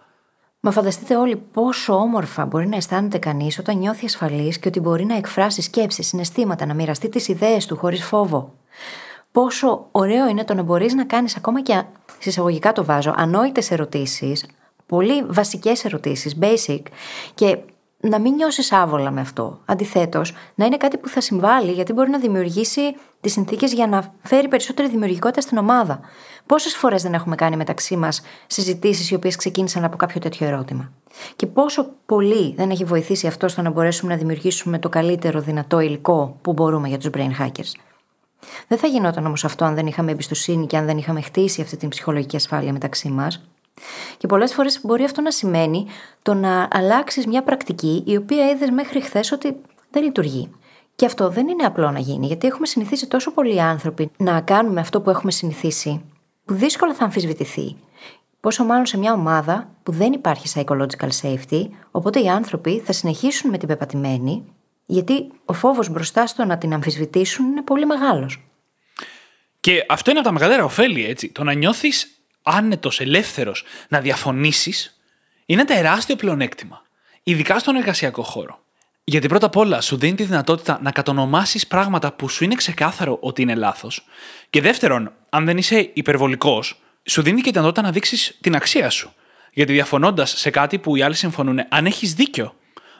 [0.67, 5.05] Μα φανταστείτε όλοι πόσο όμορφα μπορεί να αισθάνεται κανείς όταν νιώθει ασφαλής και ότι μπορεί
[5.05, 8.53] να εκφράσει σκέψεις, συναισθήματα, να μοιραστεί τις ιδέες του χωρίς φόβο.
[9.31, 11.83] Πόσο ωραίο είναι το να μπορείς να κάνεις ακόμα και
[12.19, 14.45] συσσαγωγικά το βάζω, ανόητες ερωτήσεις,
[14.85, 16.81] πολύ βασικές ερωτήσεις, basic,
[17.33, 17.57] και
[17.99, 19.59] να μην νιώσεις άβολα με αυτό.
[19.65, 22.95] Αντιθέτως, να είναι κάτι που θα συμβάλλει γιατί μπορεί να δημιουργήσει
[23.27, 25.99] τις συνθήκες για να φέρει περισσότερη δημιουργικότητα στην ομάδα.
[26.45, 30.91] Πόσες φορές δεν έχουμε κάνει μεταξύ μας συζητήσεις οι οποίες ξεκίνησαν από κάποιο τέτοιο ερώτημα;
[31.35, 35.79] Και πόσο πολύ δεν έχει βοηθήσει αυτό στο να μπορέσουμε να δημιουργήσουμε το καλύτερο δυνατό
[35.79, 37.71] υλικό που μπορούμε για τους brain hackers;
[38.67, 41.77] Δεν θα γινόταν όμως αυτό αν δεν είχαμε εμπιστοσύνη και αν δεν είχαμε χτίσει αυτή
[41.77, 43.49] την ψυχολογική ασφάλεια μεταξύ μας.
[44.17, 45.85] Και πολλές φορές μπορεί αυτό να σημαίνει
[46.21, 49.55] το να αλλάξεις μια πρακτική η οποία είδες μέχρι χθες ότι
[49.91, 50.49] δεν λειτουργεί.
[50.97, 54.79] Και αυτό δεν είναι απλό να γίνει, γιατί έχουμε συνηθίσει τόσο πολλοί άνθρωποι να κάνουμε
[54.79, 56.01] αυτό που έχουμε συνηθίσει,
[56.45, 57.75] που δύσκολα θα αμφισβητηθεί.
[58.39, 63.49] Πόσο μάλλον σε μια ομάδα που δεν υπάρχει psychological safety, οπότε οι άνθρωποι θα συνεχίσουν
[63.49, 64.43] με την πεπατημένη,
[64.85, 68.47] γιατί ο φόβος μπροστά στο να την αμφισβητήσουν είναι πολύ μεγάλος.
[69.59, 71.29] Και αυτό είναι από τα μεγαλύτερα ωφέλη, έτσι.
[71.29, 74.99] Το να νιώθεις άνετος, ελεύθερος, να διαφωνήσεις,
[75.45, 76.81] είναι ένα τεράστιο πλεονέκτημα.
[77.23, 78.59] Ειδικά στον εργασιακό χώρο.
[79.09, 83.17] Γιατί πρώτα απ' όλα σου δίνει τη δυνατότητα να κατονομάσεις πράγματα που σου είναι ξεκάθαρο
[83.21, 84.05] ότι είναι λάθος.
[84.49, 88.89] Και δεύτερον, αν δεν είσαι υπερβολικός, σου δίνει και τη δυνατότητα να δείξεις την αξία
[88.89, 89.13] σου.
[89.53, 92.55] Γιατί διαφωνώντας σε κάτι που οι άλλοι συμφωνούν, αν έχεις δίκιο,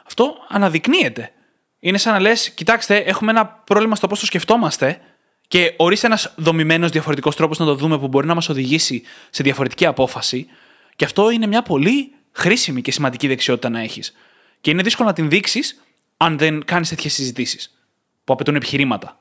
[0.06, 1.32] αυτό αναδεικνύεται.
[1.80, 5.00] Είναι σαν να λες: Κοιτάξτε, έχουμε ένα πρόβλημα στο πώς το σκεφτόμαστε
[5.48, 9.42] και ορίστε ένας δομημένος διαφορετικός τρόπος να το δούμε που μπορεί να μας οδηγήσει σε
[9.42, 10.46] διαφορετική απόφαση.
[10.96, 14.12] Και αυτό είναι μια πολύ χρήσιμη και σημαντική δεξιότητα να έχεις.
[14.60, 15.82] Και είναι δύσκολο να την δείξεις
[16.20, 17.78] αν δεν κάνεις τέτοιες συζητήσεις
[18.24, 19.18] που απαιτούν επιχειρήματα.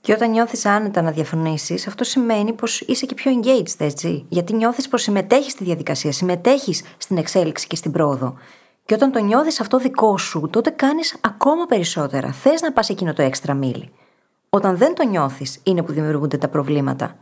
[0.00, 4.24] Και όταν νιώθεις άνετα να διαφωνήσεις, αυτό σημαίνει πως είσαι και πιο engaged, έτσι.
[4.28, 8.36] Γιατί νιώθεις πως συμμετέχεις στη διαδικασία, συμμετέχεις στην εξέλιξη και στην πρόοδο.
[8.84, 12.32] Και όταν το νιώθεις αυτό δικό σου, τότε κάνεις ακόμα περισσότερα.
[12.32, 13.90] Θες να πας εκείνο το έξτρα μίλι.
[14.48, 17.16] Όταν δεν το νιώθεις, είναι που δημιουργούνται τα προβλήματα.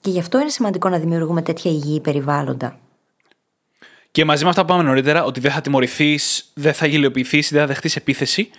[0.00, 2.78] Και γι' αυτό είναι σημαντικό να δημιουργούμε τέτοια υγιή περιβάλλοντα.
[4.12, 7.60] Και μαζί με αυτά που είπαμε νωρίτερα, ότι δεν θα τιμωρηθείς, δεν θα γελιοποιηθείς, δεν
[7.60, 8.50] θα δεχτείς επίθεση,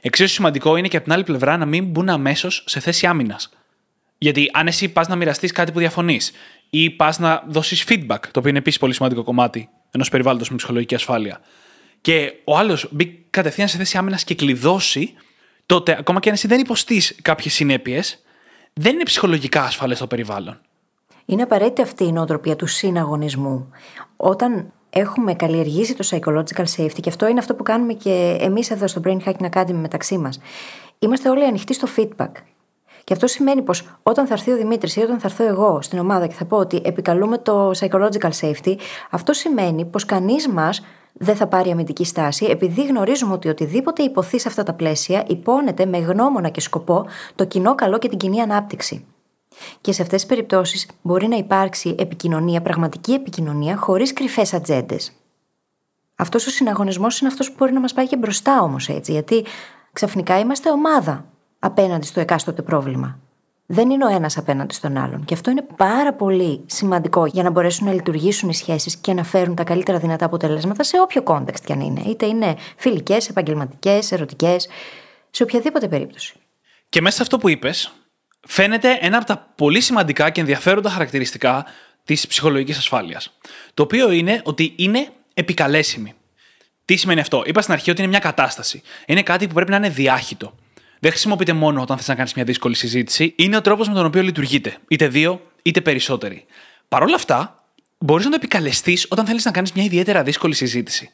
[0.00, 3.50] εξίσου σημαντικό είναι και από την άλλη πλευρά να μην μπουν αμέσως σε θέση άμυνας.
[4.18, 6.32] Γιατί αν εσύ πας να μοιραστείς κάτι που διαφωνείς
[6.70, 10.56] ή πας να δώσεις feedback, το οποίο είναι επίσης πολύ σημαντικό κομμάτι ενός περιβάλλοντος με
[10.56, 11.40] ψυχολογική ασφάλεια,
[12.00, 15.14] και ο άλλος μπει κατευθείαν σε θέση άμυνας και κλειδώσει,
[15.66, 18.22] τότε ακόμα και αν εσύ δεν υποστείς κάποιες συνέπειες,
[18.72, 20.60] δεν είναι ψυχολογικά ασφαλές το περιβάλλον.
[21.24, 23.70] Είναι απαραίτητη αυτή η νοοτροπία του συναγωνισμού.
[24.16, 28.86] Όταν έχουμε καλλιεργήσει το psychological safety, και αυτό είναι αυτό που κάνουμε και εμείς εδώ
[28.86, 30.40] στο Brain Hacking Academy μεταξύ μας,
[30.98, 32.30] είμαστε όλοι ανοιχτοί στο feedback.
[33.04, 35.98] Και αυτό σημαίνει πως όταν θα έρθει ο Δημήτρης ή όταν θα έρθω εγώ στην
[35.98, 38.74] ομάδα και θα πω ότι επικαλούμε το psychological safety,
[39.10, 40.82] αυτό σημαίνει πως κανείς μας
[41.12, 45.86] δεν θα πάρει αμυντική στάση, επειδή γνωρίζουμε ότι οτιδήποτε ειπωθεί σε αυτά τα πλαίσια υπόνεται
[45.86, 49.04] με γνώμονα και σκοπό το κοινό καλό και την κοινή ανάπτυξη.
[49.80, 55.12] Και σε αυτές τις περιπτώσεις μπορεί να υπάρξει επικοινωνία, πραγματική επικοινωνία, χωρίς κρυφές ατζέντες.
[56.16, 59.44] Αυτός ο συναγωνισμός είναι αυτός που μπορεί να μας πάει και μπροστά όμως έτσι, γιατί
[59.92, 61.24] ξαφνικά είμαστε ομάδα
[61.58, 63.18] απέναντι στο εκάστοτε πρόβλημα.
[63.66, 65.24] Δεν είναι ο ένας απέναντι στον άλλον.
[65.24, 69.24] Και αυτό είναι πάρα πολύ σημαντικό για να μπορέσουν να λειτουργήσουν οι σχέσεις και να
[69.24, 72.00] φέρουν τα καλύτερα δυνατά αποτελέσματα σε όποιο context κι αν είναι.
[72.06, 74.68] Είτε είναι φιλικές, επαγγελματικές, ερωτικές,
[75.30, 76.34] σε οποιαδήποτε περίπτωση.
[76.88, 77.92] Και μέσα σε αυτό που είπες,
[78.46, 81.66] φαίνεται ένα από τα πολύ σημαντικά και ενδιαφέροντα χαρακτηριστικά
[82.04, 83.38] της ψυχολογικής ασφάλειας.
[83.74, 86.14] Το οποίο είναι ότι είναι επικαλέσιμη.
[86.84, 88.82] Τι σημαίνει αυτό, Είπα στην αρχή ότι είναι μια κατάσταση.
[89.06, 90.54] Είναι κάτι που πρέπει να είναι διάχυτο
[91.04, 93.32] δεν χρησιμοποιείται μόνο όταν θες να κάνεις μια δύσκολη συζήτηση.
[93.36, 94.76] Είναι ο τρόπος με τον οποίο λειτουργείτε.
[94.88, 96.44] Είτε δύο, είτε περισσότεροι.
[96.88, 97.64] Παρ' όλα αυτά,
[97.98, 101.10] μπορείς να το επικαλεστείς όταν θέλεις να κάνεις μια ιδιαίτερα δύσκολη συζήτηση.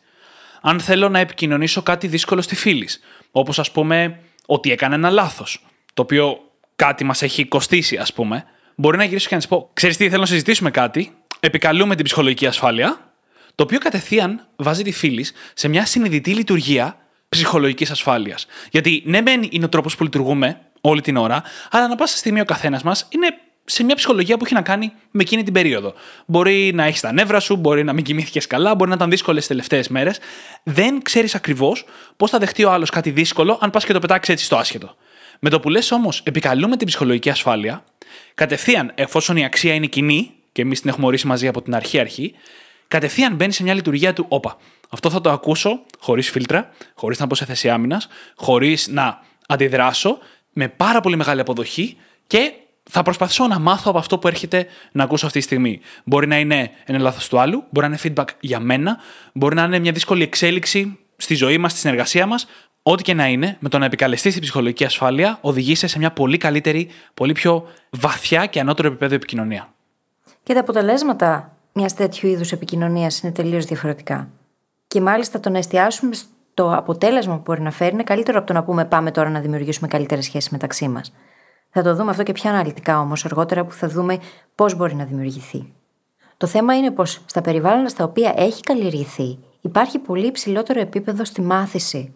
[0.60, 5.66] Αν θέλω να επικοινωνήσω κάτι δύσκολο στη φίλης, όπως ας πούμε ότι έκανε ένα λάθος,
[5.94, 6.49] το οποίο
[6.80, 10.08] κάτι μας έχει κοστίσει, ας πούμε, μπορεί να γυρίσω και να της πω: Ξέρεις τι,
[10.08, 13.12] θέλω να συζητήσουμε κάτι, επικαλούμε την ψυχολογική ασφάλεια,
[13.54, 16.96] το οποίο κατευθείαν βάζει τη φίλη σε μια συνειδητή λειτουργία
[17.28, 18.46] ψυχολογικής ασφάλειας.
[18.70, 22.40] Γιατί ναι, μεν είναι ο τρόπος που λειτουργούμε όλη την ώρα, αλλά ανά πάσα στιγμή
[22.40, 23.26] ο καθένας μας είναι
[23.64, 25.94] σε μια ψυχολογία που έχει να κάνει με εκείνη την περίοδο.
[26.26, 29.42] Μπορεί να έχεις τα νεύρα σου, μπορεί να μην κοιμήθηκες καλά, μπορεί να ήταν δύσκολες
[29.42, 30.18] τι τελευταίες μέρες.
[30.62, 31.84] Δεν ξέρεις ακριβώς
[32.16, 34.96] πώς θα δεχτεί ο άλλος κάτι δύσκολο, αν πας και το πετάξεις έτσι στο άσχετο.
[35.42, 37.84] Με το που λες όμως, επικαλούμε την ψυχολογική ασφάλεια,
[38.34, 42.34] κατευθείαν, εφόσον η αξία είναι κοινή, και εμείς την έχουμε ορίσει μαζί από την αρχή-αρχή,
[42.88, 44.56] κατευθείαν μπαίνει σε μια λειτουργία του, όπα,
[44.90, 50.18] αυτό θα το ακούσω χωρίς φίλτρα, χωρίς να μπω σε θέση άμυνας, χωρίς να αντιδράσω,
[50.52, 52.52] με πάρα πολύ μεγάλη αποδοχή και
[52.90, 55.80] θα προσπαθήσω να μάθω από αυτό που έρχεται να ακούσω αυτή τη στιγμή.
[56.04, 58.98] Μπορεί να είναι ένα λάθος του άλλου, μπορεί να είναι feedback για μένα,
[59.32, 62.46] μπορεί να είναι μια δύσκολη εξέλιξη στη ζωή μας, στη συνεργασία μας.
[62.82, 66.36] Ό,τι και να είναι, με το να επικαλεστείς την ψυχολογική ασφάλεια, οδηγείσαι σε μια πολύ
[66.36, 69.72] καλύτερη, πολύ πιο βαθιά και ανώτερο επίπεδο επικοινωνία.
[70.42, 74.28] Και τα αποτελέσματα μιας τέτοιου είδους επικοινωνίας είναι τελείως διαφορετικά.
[74.86, 78.52] Και μάλιστα το να εστιάσουμε στο αποτέλεσμα που μπορεί να φέρει είναι καλύτερο από το
[78.52, 81.12] να πούμε πάμε τώρα να δημιουργήσουμε καλύτερες σχέσεις μεταξύ μας.
[81.70, 84.18] Θα το δούμε αυτό και πιο αναλυτικά όμως αργότερα που θα δούμε
[84.54, 85.72] πώς μπορεί να δημιουργηθεί.
[86.36, 91.40] Το θέμα είναι πως στα περιβάλλοντα στα οποία έχει καλλιεργηθεί υπάρχει πολύ υψηλότερο επίπεδο στη
[91.40, 92.14] μάθηση.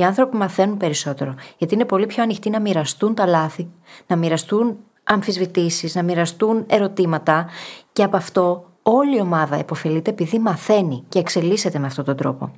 [0.00, 3.68] Οι άνθρωποι μαθαίνουν περισσότερο, γιατί είναι πολύ πιο ανοιχτοί να μοιραστούν τα λάθη,
[4.06, 7.48] να μοιραστούν αμφισβητήσεις, να μοιραστούν ερωτήματα
[7.92, 12.52] και από αυτό όλη η ομάδα υποφελείται επειδή μαθαίνει και εξελίσσεται με αυτόν τον τρόπο.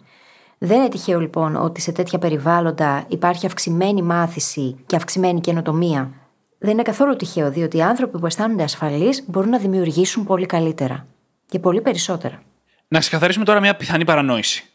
[0.59, 6.11] Δεν είναι τυχαίο λοιπόν ότι σε τέτοια περιβάλλοντα υπάρχει αυξημένη μάθηση και αυξημένη καινοτομία.
[6.59, 11.07] Δεν είναι καθόλου τυχαίο, διότι οι άνθρωποι που αισθάνονται ασφαλείς μπορούν να δημιουργήσουν πολύ καλύτερα
[11.47, 12.43] και πολύ περισσότερα.
[12.89, 14.72] Να ξεκαθαρίσουμε τώρα μια πιθανή παρανόηση.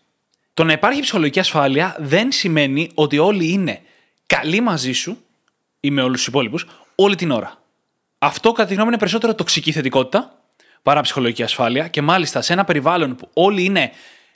[0.58, 3.82] Το να υπάρχει ψυχολογική ασφάλεια δεν σημαίνει ότι όλοι είναι
[4.26, 5.17] καλοί μαζί σου
[5.80, 6.65] ή με όλους τους υπόλοιπους
[6.96, 7.62] όλη την ώρα.
[8.17, 10.41] Αυτό κατά τη γνώμη είναι περισσότερο τοξική θετικότητα
[10.84, 13.91] παρά ψυχολογική ασφάλεια και μάλιστα σε ένα περιβάλλον που όλοι είναι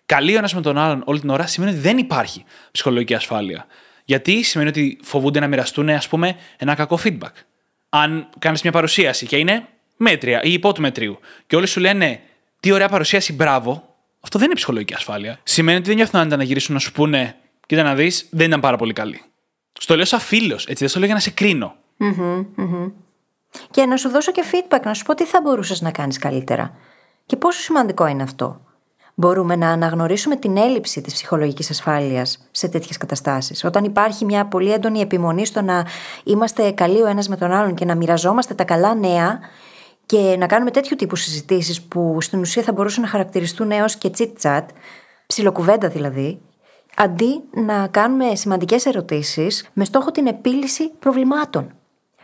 [0.05, 3.65] καλοί ο ένας με τον άλλον όλη την ώρα σημαίνει ότι δεν υπάρχει ψυχολογική ασφάλεια.
[4.05, 7.34] Γιατί σημαίνει ότι φοβούνται να μοιραστούν, ας πούμε, ένα κακό feedback.
[7.89, 12.21] Αν κάνεις μια παρουσίαση και είναι μέτρια ή υπό του μετρίου και όλοι σου λένε
[12.60, 13.90] Τι ωραία παρουσίαση, μπράβο,
[14.21, 15.39] αυτό δεν είναι ψυχολογική ασφάλεια.
[15.43, 17.36] Σημαίνει ότι δεν νιώθουν άνετα να γυρίσουν να σου πούνε
[17.71, 19.21] Κοίτα να δεις, δεν ήταν πάρα πολύ καλή.
[19.79, 21.75] Στο λέω σαν φίλος, έτσι δεν στο λέω για να σε κρίνω.
[23.71, 26.75] Και να σου δώσω και feedback, να σου πω τι θα μπορούσες να κάνεις καλύτερα.
[27.25, 28.62] Και πόσο σημαντικό είναι αυτό.
[29.15, 33.63] Μπορούμε να αναγνωρίσουμε την έλλειψη της ψυχολογικής ασφάλειας σε τέτοιες καταστάσεις.
[33.63, 35.86] Όταν υπάρχει μια πολύ έντονη επιμονή στο να
[36.23, 39.39] είμαστε καλοί ο ένας με τον άλλον και να μοιραζόμαστε τα καλά νέα
[40.12, 44.12] και να κάνουμε τέτοιου τύπου συζητήσεις που στην ουσία θα μπορούσαν να χαρακτηριστούν έως και
[44.17, 44.65] chit chat,
[45.28, 46.41] ψιλοκουβέντα δηλαδή,
[46.95, 51.71] αντί να κάνουμε σημαντικές ερωτήσεις με στόχο την επίλυση προβλημάτων.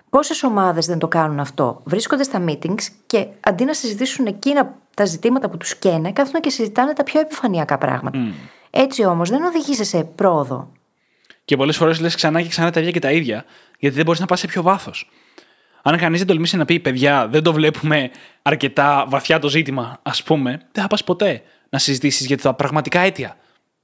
[0.09, 5.05] Πόσες ομάδες δεν το κάνουν αυτό, βρίσκονται στα meetings και αντί να συζητήσουν εκείνα τα
[5.05, 8.19] ζητήματα που τους καίνε, κάθονται και συζητάνε τα πιο επιφανειακά πράγματα.
[8.69, 10.71] Έτσι όμως δεν οδηγήσει σε πρόοδο.
[11.45, 13.45] Και πολλές φορές λες ξανά και ξανά τα ίδια και τα ίδια,
[13.79, 15.09] γιατί δεν μπορείς να πας σε πιο βάθος.
[15.89, 20.23] Αν κανείς δεν τολμήσει να πει, παιδιά, δεν το βλέπουμε αρκετά βαθιά το ζήτημα, ας
[20.23, 23.37] πούμε, δεν θα πας ποτέ να συζητήσεις για τα πραγματικά αίτια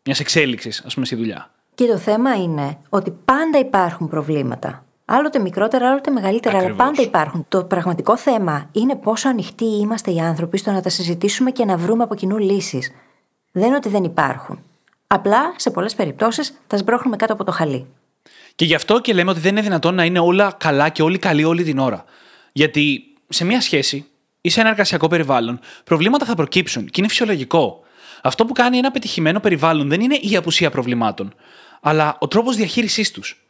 [0.03, 1.51] μιας εξέλιξης, ας πούμε, στη δουλειά.
[1.75, 4.85] Και το θέμα είναι ότι πάντα υπάρχουν προβλήματα.
[5.05, 6.79] Άλλοτε μικρότερα, άλλοτε μεγαλύτερα, Ακριβώς.
[6.79, 7.45] αλλά πάντα υπάρχουν.
[7.49, 11.77] Το πραγματικό θέμα είναι πόσο ανοιχτοί είμαστε οι άνθρωποι στο να τα συζητήσουμε και να
[11.77, 12.91] βρούμε από κοινού λύσεις.
[13.51, 14.59] Δεν είναι ότι δεν υπάρχουν.
[15.07, 17.87] Απλά σε πολλές περιπτώσεις τα σμπρώχνουμε κάτω από το χαλί.
[18.55, 21.17] Και γι' αυτό και λέμε ότι δεν είναι δυνατόν να είναι όλα καλά και όλοι
[21.17, 22.03] καλοί όλη την ώρα.
[22.51, 24.05] Γιατί σε μια σχέση
[24.41, 27.79] ή σε ένα εργασιακό περιβάλλον, προβλήματα θα προκύψουν και είναι φυσιολογικό.
[28.21, 31.33] Αυτό που κάνει ένα πετυχημένο περιβάλλον δεν είναι η απουσία προβλημάτων,
[31.81, 33.45] αλλά ο τρόπος διαχείρισής τους.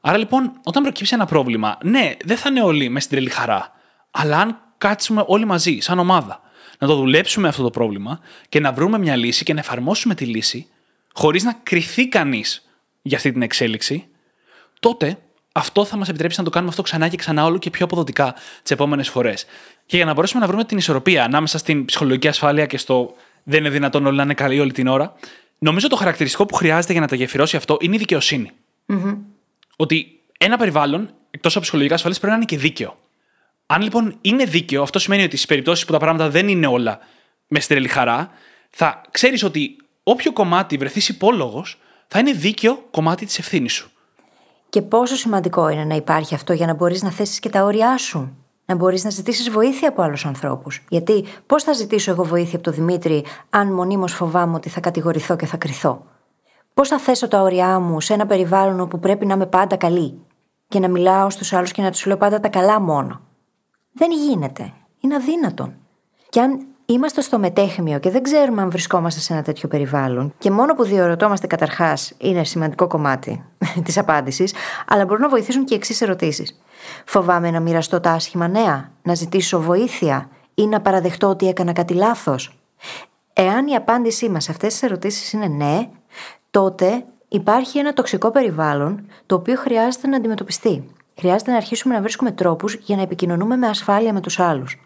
[0.00, 3.72] Άρα λοιπόν, όταν προκύψει ένα πρόβλημα, ναι, δεν θα είναι όλοι μες στην τρελή χαρά.
[4.10, 6.40] Αλλά αν κάτσουμε όλοι μαζί, σαν ομάδα,
[6.78, 10.24] να το δουλέψουμε αυτό το πρόβλημα και να βρούμε μια λύση και να εφαρμόσουμε τη
[10.24, 10.66] λύση,
[11.12, 12.68] χωρίς να κρυθεί κανείς
[13.02, 14.08] για αυτή την εξέλιξη,
[14.84, 15.18] τότε
[15.52, 18.34] αυτό θα μας επιτρέψει να το κάνουμε αυτό ξανά και ξανά όλο και πιο αποδοτικά
[18.62, 19.46] τις επόμενες φορές.
[19.86, 23.60] Και για να μπορέσουμε να βρούμε την ισορροπία ανάμεσα στην ψυχολογική ασφάλεια και στο δεν
[23.60, 25.14] είναι δυνατόν όλοι να είναι καλοί όλη την ώρα,
[25.58, 28.50] νομίζω το χαρακτηριστικό που χρειάζεται για να το γεφυρώσει αυτό είναι η δικαιοσύνη.
[29.76, 32.96] Ότι ένα περιβάλλον, εκτός από ψυχολογικά ασφαλή, πρέπει να είναι και δίκαιο.
[33.66, 36.98] Αν λοιπόν είναι δίκαιο, αυτό σημαίνει ότι στις περιπτώσεις που τα πράγματα δεν είναι όλα
[37.48, 38.30] με στρελή χαρά,
[38.70, 43.88] θα ξέρεις ότι όποιο κομμάτι βρεθείς υπόλογος, θα είναι δίκαιο κομμάτι της ευθύνης σου.
[44.74, 47.96] Και πόσο σημαντικό είναι να υπάρχει αυτό για να μπορείς να θέσεις και τα όρια
[47.96, 48.36] σου.
[48.64, 50.84] Να μπορείς να ζητήσεις βοήθεια από άλλους ανθρώπους.
[50.88, 55.36] Γιατί πώς θα ζητήσω εγώ βοήθεια από τον Δημήτρη, αν μονίμως φοβάμαι ότι θα κατηγορηθώ
[55.36, 56.06] και θα κρυθώ;
[56.74, 60.20] Πώς θα θέσω τα όρια μου σε ένα περιβάλλον όπου πρέπει να είμαι πάντα καλή
[60.68, 63.20] και να μιλάω στους άλλους και να τους λέω πάντα τα καλά μόνο;
[63.92, 64.72] Δεν γίνεται.
[65.00, 65.74] Είναι αδύνατον.
[66.28, 70.50] Και αν είμαστε στο μετέχμιο και δεν ξέρουμε αν βρισκόμαστε σε ένα τέτοιο περιβάλλον, και
[70.50, 73.44] μόνο που διορωτόμαστε καταρχάς είναι σημαντικό κομμάτι
[73.84, 74.54] της απάντησης,
[74.88, 76.60] αλλά μπορούν να βοηθήσουν και οι εξής ερωτήσεις.
[77.04, 81.94] Φοβάμαι να μοιραστώ τα άσχημα νέα, να ζητήσω βοήθεια ή να παραδεχτώ ότι έκανα κάτι
[81.94, 82.58] λάθος.
[83.32, 85.88] Εάν η απάντησή μας σε αυτές τις ερωτήσεις είναι ναι,
[86.50, 90.84] τότε υπάρχει ένα τοξικό περιβάλλον το οποίο χρειάζεται να αντιμετωπιστεί.
[91.18, 94.78] Χρειάζεται να αρχίσουμε να βρίσκουμε τρόπους για να επικοινωνούμε με ασφάλεια με τους άλλους.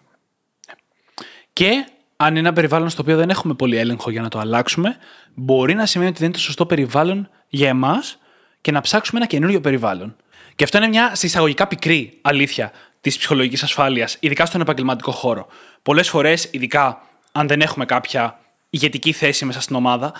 [1.59, 4.97] Και αν είναι ένα περιβάλλον στο οποίο δεν έχουμε πολύ έλεγχο για να το αλλάξουμε,
[5.35, 8.19] μπορεί να σημαίνει ότι δεν είναι το σωστό περιβάλλον για εμάς
[8.61, 10.17] και να ψάξουμε ένα καινούριο περιβάλλον.
[10.55, 15.47] Και αυτό είναι μια συσσαγωγικά πικρή αλήθεια της ψυχολογικής ασφάλειας, ειδικά στον επαγγελματικό χώρο.
[15.83, 18.41] Πολλές φορές, ειδικά αν δεν έχουμε κάποια
[18.71, 20.13] ηγετική θέση μέσα στην ομάδα,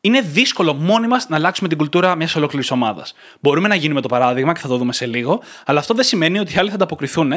[0.00, 3.14] είναι δύσκολο μόνοι μας να αλλάξουμε την κουλτούρα μιας ολόκληρης ομάδας.
[3.40, 6.38] Μπορούμε να γίνουμε το παράδειγμα και θα το δούμε σε λίγο, αλλά αυτό δεν σημαίνει
[6.38, 7.32] ότι οι άλλοι θα ανταποκριθούν,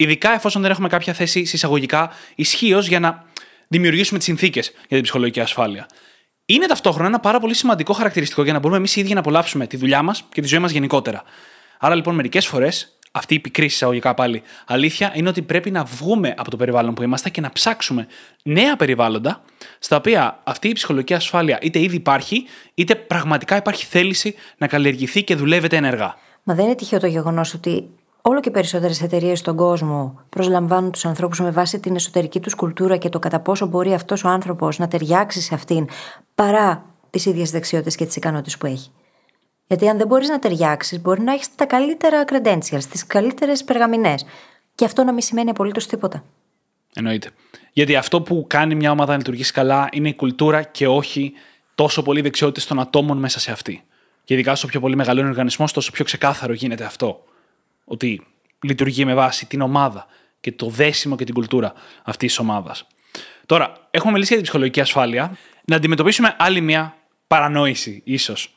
[0.00, 3.24] ειδικά εφόσον δεν έχουμε κάποια θέση συσσαγωγικά ισχύως για να
[3.68, 5.86] δημιουργήσουμε τις συνθήκες για την ψυχολογική ασφάλεια.
[6.44, 9.66] Είναι ταυτόχρονα ένα πάρα πολύ σημαντικό χαρακτηριστικό για να μπορούμε εμείς οι ίδιοι να απολαύσουμε
[9.66, 11.22] τη δουλειά μας και τη ζωή μας γενικότερα.
[11.78, 16.34] Άρα λοιπόν, μερικές φορές, αυτή η πικρή εισαγωγικά πάλι αλήθεια είναι ότι πρέπει να βγούμε
[16.36, 18.06] από το περιβάλλον που είμαστε και να ψάξουμε
[18.42, 19.42] νέα περιβάλλοντα
[19.78, 25.22] στα οποία αυτή η ψυχολογική ασφάλεια είτε ήδη υπάρχει, είτε πραγματικά υπάρχει θέληση να καλλιεργηθεί
[25.22, 26.14] και δουλεύεται ενεργά.
[26.42, 27.90] Μα δεν είναι τυχαίο το γεγονός ότι
[28.22, 32.96] όλο και περισσότερες εταιρείες στον κόσμο προσλαμβάνουν τους ανθρώπους με βάση την εσωτερική τους κουλτούρα
[32.96, 35.88] και το κατά πόσο μπορεί αυτός ο άνθρωπος να ταιριάξει σε αυτήν
[36.34, 38.90] παρά τις ίδιες δεξιότητες και τις ικανότητες που έχει.
[39.66, 44.24] Γιατί αν δεν μπορείς να ταιριάξεις, μπορεί να έχεις τα καλύτερα credentials, τις καλύτερες περγαμηνές.
[44.74, 46.24] Και αυτό να μην σημαίνει απολύτως τίποτα.
[46.94, 47.30] Εννοείται.
[47.72, 51.32] Γιατί αυτό που κάνει μια ομάδα να λειτουργήσει καλά είναι η κουλτούρα και όχι
[51.74, 53.84] τόσο πολύ δεξιότητες των ατόμων μέσα σε αυτή.
[54.24, 57.24] Και ειδικά όσο πιο πολύ μεγαλώνει ο οργανισμός, τόσο πιο ξεκάθαρο γίνεται αυτό.
[57.92, 58.26] Ότι
[58.60, 60.06] λειτουργεί με βάση την ομάδα
[60.40, 61.72] και το δέσιμο και την κουλτούρα
[62.04, 62.86] αυτής της ομάδας.
[63.46, 65.36] Τώρα, έχουμε μιλήσει για την ψυχολογική ασφάλεια.
[65.64, 66.94] Να αντιμετωπίσουμε άλλη μια
[67.26, 68.56] παρανόηση, ίσως.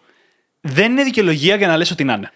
[0.61, 2.31] Δεν είναι δικαιολογία για να λες ότι να είναι.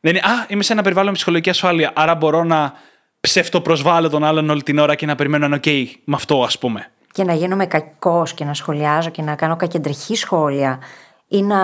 [0.00, 2.72] Δεν είναι, Α, είμαι σε ένα περιβάλλον με ψυχολογική ασφάλεια, άρα μπορώ να
[3.20, 6.90] ψευτοπροσβάλλω τον άλλον όλη την ώρα και να περιμένω ένα OK με αυτό, ας πούμε.
[7.12, 10.78] Και να γίνομαι κακός και να σχολιάζω και να κάνω κακεντρεχή σχόλια.
[11.28, 11.56] Ή να.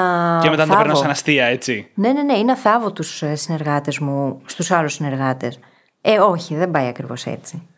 [0.43, 0.83] Και μετά να το θάβω.
[0.83, 1.91] περνάω σαν αστεία, έτσι.
[1.95, 3.03] Ναι, ναι, ναι, ή να θάβω του
[3.35, 5.59] συνεργάτες μου στους άλλους συνεργάτες.
[6.01, 7.69] Ε, όχι, δεν πάει ακριβώς έτσι.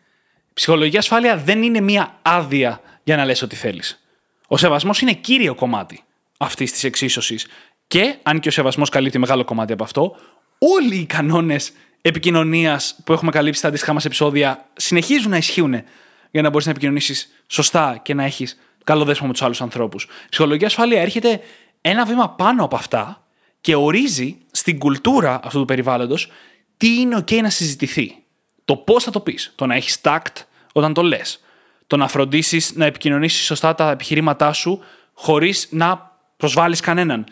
[0.53, 4.03] Ψυχολογική ασφάλεια δεν είναι μία άδεια για να λες ό,τι θέλεις.
[4.47, 6.03] Ο σεβασμός είναι κύριο κομμάτι
[6.37, 7.47] αυτής της εξίσωσης.
[7.87, 10.15] Και αν και ο σεβασμός καλύπτει μεγάλο κομμάτι από αυτό,
[10.57, 11.71] όλοι οι κανόνες
[12.01, 15.83] επικοινωνίας που έχουμε καλύψει στα αντίστοιχα μας επεισόδια συνεχίζουν να ισχύουν
[16.31, 20.03] για να μπορείς να επικοινωνήσεις σωστά και να έχεις καλό δέσμο με τους άλλους ανθρώπους.
[20.03, 21.39] Η ψυχολογική ασφάλεια έρχεται
[21.81, 23.27] ένα βήμα πάνω από αυτά
[23.61, 26.31] και ορίζει στην κουλτούρα αυτού του περιβάλλοντος
[26.77, 28.23] τι είναι OK να συζητηθεί.
[28.65, 29.53] Το πώς θα το πεις.
[29.55, 31.43] Το να έχεις tact όταν το λες.
[31.87, 34.79] Το να φροντίσεις να επικοινωνήσεις σωστά τα επιχειρήματά σου
[35.13, 37.25] χωρίς να προσβάλλεις κανέναν.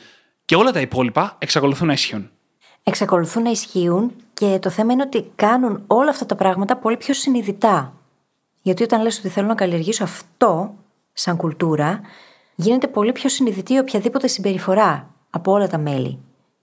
[0.46, 2.30] Και όλα τα υπόλοιπα εξακολουθούν να ισχύουν.
[2.84, 7.14] Εξακολουθούν να ισχύουν και το θέμα είναι ότι κάνουν όλα αυτά τα πράγματα πολύ πιο
[7.14, 7.94] συνειδητά.
[8.62, 10.76] Γιατί όταν λες ότι θέλω να καλλιεργήσω αυτό
[11.14, 12.02] σαν κουλτούρα,
[12.56, 16.20] γίνεται πολύ πιο συνειδητή οποιαδήποτε συμπεριφορά από όλα τα μέλη.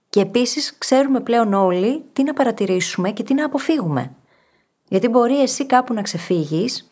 [0.09, 4.11] Και επίσης ξέρουμε πλέον όλοι τι να παρατηρήσουμε και τι να αποφύγουμε.
[4.87, 6.91] Γιατί μπορεί εσύ κάπου να ξεφύγεις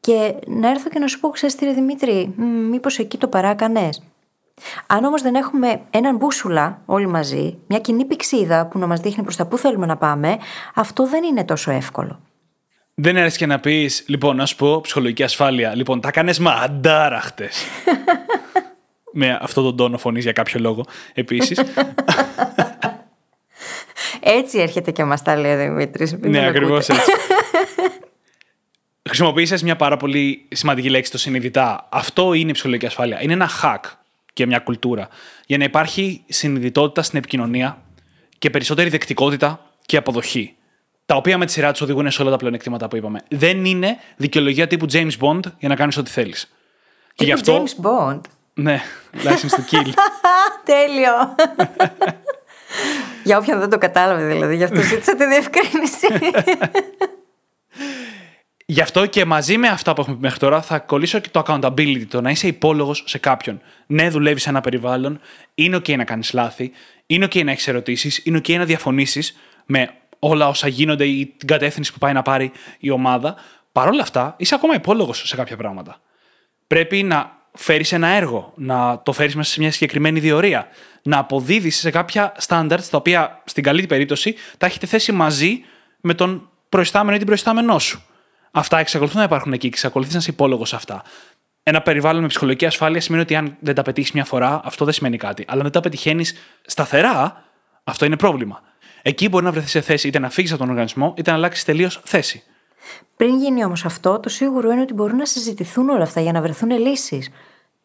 [0.00, 2.34] και να έρθω και να σου πω, ξέρεις τι, ρε Δημήτρη,
[2.70, 3.90] μήπως εκεί το παράκανε.
[4.86, 9.22] Αν όμως δεν έχουμε έναν μπούσουλα όλοι μαζί, μια κοινή πηξίδα που να μας δείχνει
[9.22, 10.36] προς τα πού θέλουμε να πάμε,
[10.74, 12.20] αυτό δεν είναι τόσο εύκολο.
[12.94, 15.74] Δεν έρθεις και να πεις, λοιπόν, να σου πω ψυχολογική ασφάλεια.
[15.74, 17.48] Λοιπόν, τα κάνει μαντάραχτε.
[19.18, 20.84] Με αυτόν τον τόνο φωνής για κάποιο λόγο.
[21.14, 21.60] Επίσης.
[24.20, 26.12] Έτσι έρχεται και μας τα λέει ο Δημήτρης.
[26.12, 27.10] ναι, ακριβώς έτσι.
[29.08, 31.88] Χρησιμοποίησες μια πάρα πολύ σημαντική λέξη, το συνειδητά.
[31.90, 33.22] Αυτό είναι η ψυχολογική ασφάλεια.
[33.22, 33.80] Είναι ένα hack
[34.32, 35.08] και μια κουλτούρα.
[35.46, 37.82] Για να υπάρχει συνειδητότητα στην επικοινωνία
[38.38, 40.54] και περισσότερη δεκτικότητα και αποδοχή.
[41.06, 43.22] Τα οποία με τη σειρά τους οδηγούν σε όλα τα πλεονεκτήματα που είπαμε.
[43.28, 46.50] Δεν είναι δικαιολογία τύπου James Bond για να κάνεις ό,τι θέλεις.
[47.14, 47.64] Και γι' αυτό.
[47.64, 48.20] James Bond;
[48.58, 48.80] Ναι,
[49.12, 49.92] license to kill.
[50.64, 51.34] Τέλειο.
[53.24, 56.06] Για όποιον δεν το κατάλαβε δηλαδή, γι' αυτό ζήτησα τη διευκρίνηση.
[58.66, 61.42] Γι' αυτό και μαζί με αυτά που έχουμε πει μέχρι τώρα θα κολλήσω και το
[61.46, 63.60] accountability, το να είσαι υπόλογος σε κάποιον.
[63.86, 65.20] Ναι, δουλεύεις σε ένα περιβάλλον,
[65.54, 66.72] είναι OK να κάνεις λάθη,
[67.06, 71.48] είναι OK να έχεις ερωτήσεις, είναι OK να διαφωνήσεις με όλα όσα γίνονται ή την
[71.48, 73.36] κατεύθυνση που πάει να πάρει η ομάδα.
[73.72, 76.00] Παρ' όλα αυτά, είσαι ακόμα υπόλογος σε κάποια πράγματα.
[76.66, 80.68] Πρέπει να φέρεις ένα έργο, να το φέρεις μέσα σε μια συγκεκριμένη διορία,
[81.02, 85.64] να αποδίδεις σε κάποια standards τα οποία στην καλή περίπτωση τα έχετε θέσει μαζί
[86.00, 88.02] με τον προϊστάμενο ή την προϊστάμενό σου.
[88.50, 91.02] Αυτά εξακολουθούν να υπάρχουν εκεί και εξακολουθεί να είσαι υπόλογος σε αυτά.
[91.62, 94.94] Ένα περιβάλλον με ψυχολογική ασφάλεια σημαίνει ότι αν δεν τα πετύχεις μια φορά, αυτό δεν
[94.94, 95.44] σημαίνει κάτι.
[95.46, 96.34] Αλλά αν δεν τα πετυχαίνεις
[96.66, 97.44] σταθερά,
[97.84, 98.62] αυτό είναι πρόβλημα.
[99.02, 101.64] Εκεί μπορεί να βρεθεί σε θέση είτε να φύγεις από τον οργανισμό, είτε να αλλάξεις
[101.64, 102.42] τελείως θέση.
[103.16, 106.40] Πριν γίνει όμως αυτό, το σίγουρο είναι ότι μπορούν να συζητηθούν όλα αυτά για να
[106.40, 107.30] βρεθούν λύσεις.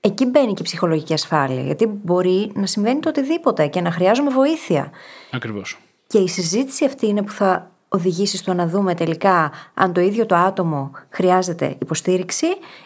[0.02, 4.30] Εκεί μπαίνει και η ψυχολογική ασφάλεια, γιατί μπορεί να συμβαίνει το οτιδήποτε και να χρειάζομαι
[4.30, 4.92] βοήθεια.
[5.32, 5.80] Ακριβώς.
[6.08, 10.26] Και η συζήτηση αυτή είναι που θα οδηγήσει στο να δούμε τελικά αν το ίδιο
[10.26, 12.46] το άτομο χρειάζεται υποστήριξη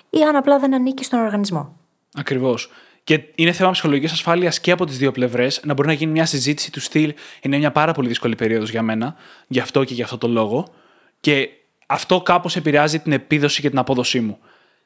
[0.10, 1.78] ή αν απλά δεν ανήκει στον οργανισμό.
[2.14, 2.72] Ακριβώς.
[3.04, 6.26] Και είναι θέμα ψυχολογικής ασφάλειας και από τις δύο πλευρές να μπορεί να γίνει μια
[6.26, 7.14] συζήτηση του στυλ.
[7.42, 9.16] Είναι μια πάρα πολύ δύσκολη περίοδος για μένα,
[9.48, 10.68] γι' αυτό και γι' αυτό το λόγο.
[11.20, 11.50] Και
[11.86, 14.40] αυτό κάπως επηρεάζει την επίδοση και την απόδοσή μου.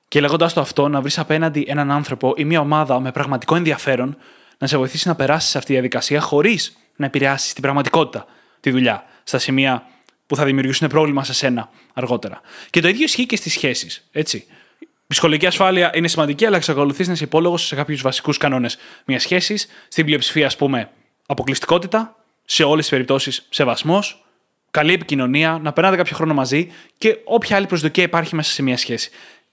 [0.07, 4.17] Και λέγοντας το αυτό, να βρεις απέναντι έναν άνθρωπο ή μια ομάδα με πραγματικό ενδιαφέρον
[4.57, 8.25] να σε βοηθήσει να περάσεις αυτή τη διαδικασία χωρίς να επηρεάσεις την πραγματικότητα
[8.59, 9.83] τη δουλειά στα σημεία
[10.27, 12.41] που θα δημιουργήσουν πρόβλημα σε σένα αργότερα.
[12.69, 14.07] Και το ίδιο ισχύει και στις σχέσεις.
[14.12, 14.45] Έτσι.
[14.79, 19.21] Η ψυχολογική ασφάλεια είναι σημαντική, αλλά εξακολουθείς να είσαι υπόλογος σε κάποιους βασικούς κανόνες μιας
[19.21, 19.67] σχέσης.
[19.88, 20.89] Στην πλειοψηφία, ας πούμε,
[21.25, 24.25] αποκλειστικότητα, σε όλες τις περιπτώσεις σεβασμός,
[24.71, 28.77] καλή επικοινωνία, να περνάτε κάποιο χρόνο μαζί και όποια άλλη προσδοκία υπάρχει μέσα σε μια
[28.77, 29.10] σχέση.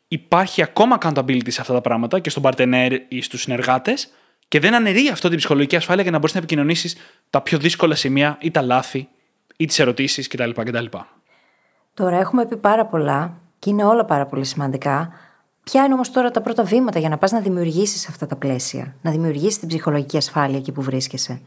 [0.08, 4.08] Υπάρχει ακόμα accountability σε αυτά τα πράγματα και στον partner ή στους συνεργάτες
[4.48, 6.96] και δεν αναιρεί αυτό την ψυχολογική ασφάλεια για να μπορείς να επικοινωνήσεις
[7.30, 9.08] τα πιο δύσκολα σημεία ή τα λάθη
[9.56, 10.84] ή τις ερωτήσεις κτλ, κτλ.
[11.94, 15.12] Τώρα έχουμε πει πάρα πολλά και είναι όλα πάρα πολύ σημαντικά.
[15.64, 18.94] Ποια είναι όμως τώρα τα πρώτα βήματα για να πας να δημιουργήσεις αυτά τα πλαίσια,
[19.02, 21.40] να δημιουργήσεις την ψυχολογική ασφάλεια εκεί που βρίσκεσαι;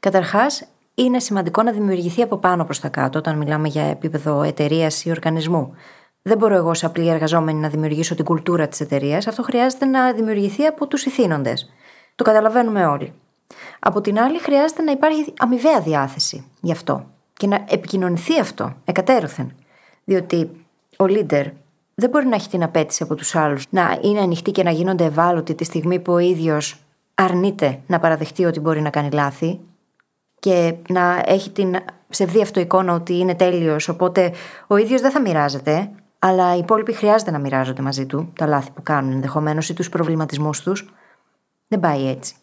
[0.00, 5.04] Καταρχάς, είναι σημαντικό να δημιουργηθεί από πάνω προς τα κάτω όταν μιλάμε για επίπεδο εταιρείας
[5.04, 5.74] ή οργανισμού.
[6.22, 9.26] Δεν μπορώ εγώ, σαν απλή εργαζόμενη, να δημιουργήσω την κουλτούρα της εταιρείας.
[9.26, 11.70] Αυτό χρειάζεται να δημιουργηθεί από τους ηθήνοντες.
[12.14, 13.12] Το καταλαβαίνουμε όλοι.
[13.78, 17.06] Από την άλλη, χρειάζεται να υπάρχει αμοιβαία διάθεση γι' αυτό.
[17.36, 19.52] και να επικοινωνηθεί αυτό εκατέρωθεν.
[20.04, 20.66] Διότι
[20.98, 21.44] ο leader
[21.94, 25.04] δεν μπορεί να έχει την απέτηση από τους άλλους να είναι ανοιχτή και να γίνονται
[25.04, 29.60] ευάλωτοι τη στιγμή που ο ίδιος αρνείται να παραδεχτεί ότι μπορεί να κάνει λάθη
[30.44, 31.76] και να έχει την
[32.08, 34.32] ψευδή αυτοεικόνα ότι είναι τέλειος, οπότε
[34.66, 38.70] ο ίδιος δεν θα μοιράζεται, αλλά οι υπόλοιποι χρειάζεται να μοιράζονται μαζί του τα λάθη
[38.70, 40.94] που κάνουν ενδεχομένως ή τους προβληματισμούς τους.
[41.68, 42.34] Δεν πάει έτσι.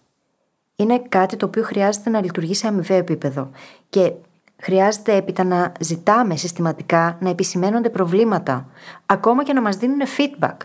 [0.75, 3.49] Είναι κάτι το οποίο χρειάζεται να λειτουργεί σε αμοιβαίο επίπεδο.
[3.89, 4.13] Και
[4.61, 8.69] χρειάζεται έπειτα να ζητάμε συστηματικά να επισημαίνονται προβλήματα,
[9.05, 10.57] ακόμα και να μας δίνουν feedback.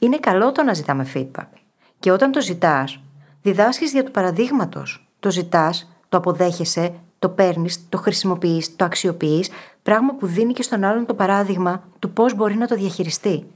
[0.00, 1.48] Είναι καλό το να ζητάμε feedback.
[1.98, 3.00] Και όταν το ζητάς,
[3.42, 5.06] διδάσκεις για του παραδείγματος.
[5.20, 9.50] Το ζητάς, το αποδέχεσαι, το παίρνεις, το χρησιμοποιείς, το αξιοποιείς,
[9.82, 13.46] πράγμα που δίνει και στον άλλον το παράδειγμα του πώς μπορεί να το διαχειριστεί.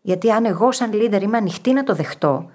[0.00, 2.50] Γιατί αν εγώ, σαν leader, είμαι ανοιχτή να το δεχτώ,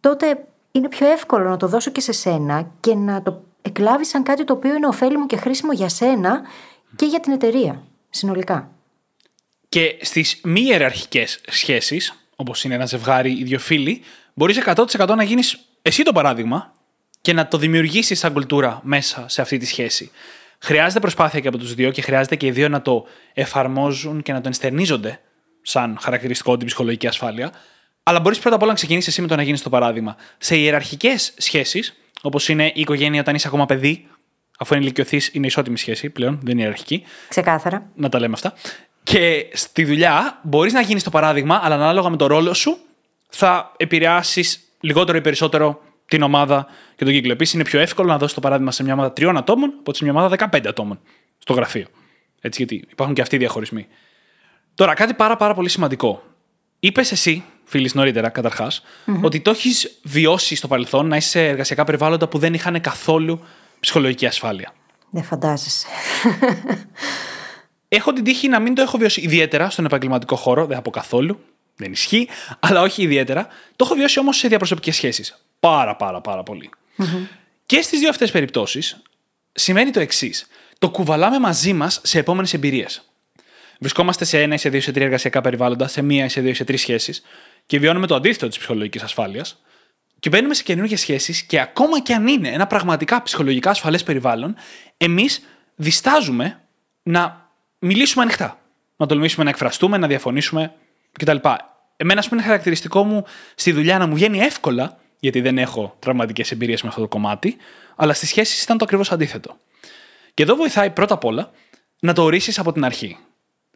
[0.00, 4.22] τότε είναι πιο εύκολο να το δώσω και σε σένα και να το εκλάβεις σαν
[4.22, 6.42] κάτι το οποίο είναι ωφέλιμο και χρήσιμο για σένα
[6.96, 8.70] και για την εταιρεία συνολικά.
[9.68, 14.02] Και στις μη ιεραρχικές σχέσεις, όπως είναι ένα ζευγάρι ή δύο φίλοι,
[14.34, 16.74] μπορείς 100% να γίνεις εσύ το παράδειγμα
[17.26, 20.10] και να το δημιουργήσεις σαν κουλτούρα μέσα σε αυτή τη σχέση.
[20.58, 24.32] Χρειάζεται προσπάθεια και από τους δύο και χρειάζεται και οι δύο να το εφαρμόζουν και
[24.32, 25.20] να το ενστερνίζονται
[25.62, 27.52] σαν χαρακτηριστικό την ψυχολογική ασφάλεια.
[28.02, 30.16] Αλλά μπορείς πρώτα απ' όλα να ξεκινήσεις εσύ με το να γίνεις το παράδειγμα.
[30.38, 34.08] Σε ιεραρχικές σχέσεις, όπως είναι η οικογένεια όταν είσαι ακόμα παιδί,
[34.58, 37.02] αφού ενηλικιωθεί, είναι ισότιμη σχέση πλέον, δεν είναι ιεραρχική.
[37.28, 37.90] Ξεκάθαρα.
[37.94, 38.54] Να τα λέμε αυτά.
[39.02, 42.78] Και στη δουλειά μπορείς να γίνεις το παράδειγμα, αλλά ανάλογα με το ρόλο σου
[43.28, 46.66] θα επηρεάσεις λιγότερο ή περισσότερο την ομάδα
[46.96, 47.32] και τον κύκλο.
[47.32, 50.04] Επίσης, είναι πιο εύκολο να δώσει το παράδειγμα σε μια ομάδα τριών ατόμων από σε
[50.04, 51.00] μια ομάδα 15 ατόμων
[51.38, 51.86] στο γραφείο.
[52.40, 53.86] Έτσι, γιατί υπάρχουν και αυτοί οι διαχωρισμοί.
[54.74, 56.22] Τώρα, κάτι πάρα, πάρα πολύ σημαντικό.
[56.80, 58.32] Είπες εσύ, φίλη νωρίτερα,
[59.22, 63.40] ότι το έχεις βιώσει στο παρελθόν να είσαι σε εργασιακά περιβάλλοντα που δεν είχαν καθόλου
[63.80, 64.72] ψυχολογική ασφάλεια.
[65.10, 65.86] Δεν φαντάζεσαι.
[67.88, 70.90] Έχω την τύχη να μην το έχω βιώσει ιδιαίτερα στον επαγγελματικό χώρο, δεν θα πω
[70.90, 71.38] καθόλου,
[71.76, 72.28] δεν ισχύει,
[72.60, 73.46] αλλά όχι ιδιαίτερα.
[73.76, 75.44] Το έχω βιώσει όμως σε διαπροσωπικές σχέσεις.
[75.60, 76.42] Πάρα, πάρα, πάρα
[77.66, 79.02] Και στις δύο αυτές περιπτώσεις
[79.52, 80.46] σημαίνει το εξής.
[80.78, 83.10] Το κουβαλάμε μαζί μας σε επόμενες εμπειρίες.
[83.78, 86.40] Βρισκόμαστε σε ένα ή σε δύο ή σε τρία εργασιακά περιβάλλοντα, σε μία ή σε
[86.40, 87.22] δύο ή σε τρεις σχέσεις
[87.66, 89.60] και βιώνουμε το αντίθετο της ψυχολογικής ασφάλειας.
[90.18, 94.56] Και μπαίνουμε σε καινούργιες σχέσεις και ακόμα και αν είναι ένα πραγματικά ψυχολογικά ασφαλές περιβάλλον,
[94.96, 95.42] εμείς
[95.74, 96.60] διστάζουμε
[97.02, 98.60] να μιλήσουμε ανοιχτά.
[98.96, 100.72] Να τολμήσουμε να εκφραστούμε, να διαφωνήσουμε
[101.18, 101.36] κτλ.
[101.96, 103.24] Εμένα, ας πούμε, είναι χαρακτηριστικό μου
[103.54, 107.56] στη δουλειά να μου βγαίνει εύκολα, γιατί δεν έχω τραυματικές εμπειρίες με αυτό το κομμάτι,
[107.96, 109.56] αλλά στις σχέσεις ήταν το ακριβώς αντίθετο.
[110.34, 111.50] Και εδώ βοηθάει πρώτα απ' όλα
[112.00, 113.18] να το ορίσεις από την αρχή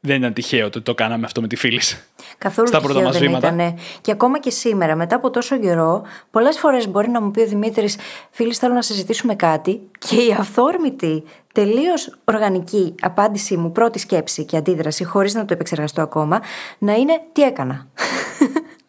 [0.01, 1.81] δεν ήταν τυχαίο ότι το κάναμε αυτό με τη φίλη.
[2.39, 3.47] Καθόλου Στα πρώτα μας βήματα.
[3.55, 3.79] Ήταν.
[4.01, 7.47] Και ακόμα και σήμερα, μετά από τόσο καιρό, πολλές φορές μπορεί να μου πει ο
[7.47, 7.97] Δημήτρης,
[8.31, 9.81] φίλη, θέλω να συζητήσουμε κάτι.
[9.99, 16.03] Και η αυθόρμητη, τελείως οργανική απάντησή μου, πρώτη σκέψη και αντίδραση, χωρίς να το επεξεργαστώ
[16.03, 16.41] ακόμα,
[16.79, 17.87] να είναι τι έκανα;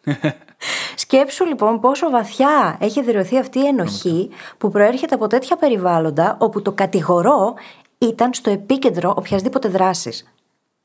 [0.94, 6.62] Σκέψου λοιπόν πόσο βαθιά έχει δηλωθεί αυτή η ενοχή που προέρχεται από τέτοια περιβάλλοντα όπου
[6.62, 7.54] το κατηγορώ
[7.98, 10.31] ήταν στο επίκεντρο οποιασδήποτε δράσης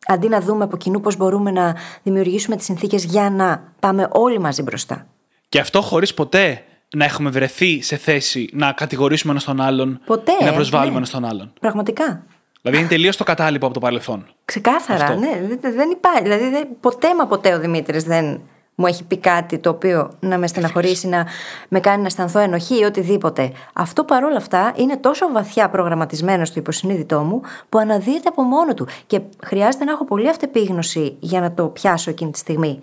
[0.07, 4.39] αντί να δούμε από κοινού πώς μπορούμε να δημιουργήσουμε τις συνθήκες για να πάμε όλοι
[4.39, 5.07] μαζί μπροστά.
[5.49, 6.63] Και αυτό χωρίς ποτέ
[6.95, 10.97] να έχουμε βρεθεί σε θέση να κατηγορήσουμε ένα τον άλλον ποτέ, ή να προσβάλλουμε ναι.
[10.97, 11.53] ένα τον άλλον.
[11.59, 12.23] Πραγματικά.
[12.61, 14.25] Δηλαδή είναι τελείως το κατάλοιπο από το παρελθόν.
[14.45, 15.19] Ξεκάθαρα, αυτό.
[15.19, 15.57] ναι.
[15.71, 16.23] Δεν υπάρχει.
[16.23, 18.41] Δηλαδή ποτέ μα ποτέ ο Δημήτρης δεν
[18.79, 21.25] μου έχει πει κάτι το οποίο να με στεναχωρήσει, να
[21.69, 23.51] με κάνει να αισθανθώ ενοχή ή οτιδήποτε.
[23.73, 28.87] Αυτό παρόλα αυτά είναι τόσο βαθιά προγραμματισμένο στο υποσυνείδητό μου που αναδύεται από μόνο του
[29.07, 32.79] και χρειάζεται να έχω πολύ αυτεπίγνωση για να το πιάσω εκείνη τη στιγμή.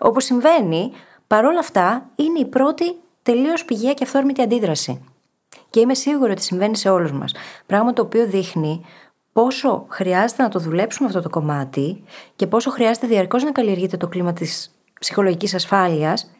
[0.00, 0.92] Όπως συμβαίνει,
[1.26, 5.04] παρόλα αυτά είναι η πρώτη τελείως πηγαία και αυθόρμητη αντίδραση.
[5.70, 7.32] Και είμαι σίγουρη ότι συμβαίνει σε όλους μας.
[7.66, 8.84] Πράγμα το οποίο δείχνει
[9.32, 12.04] πόσο χρειάζεται να το δουλέψουμε αυτό το κομμάτι
[12.36, 16.30] και πόσο χρειάζεται διαρκώς να καλλιεργείται το κλίμα της ψυχολογικής ασφάλειας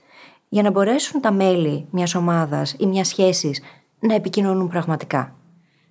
[0.49, 3.63] για να μπορέσουν τα μέλη μιας ομάδας ή μιας σχέσης
[4.01, 5.35] να επικοινωνούν πραγματικά.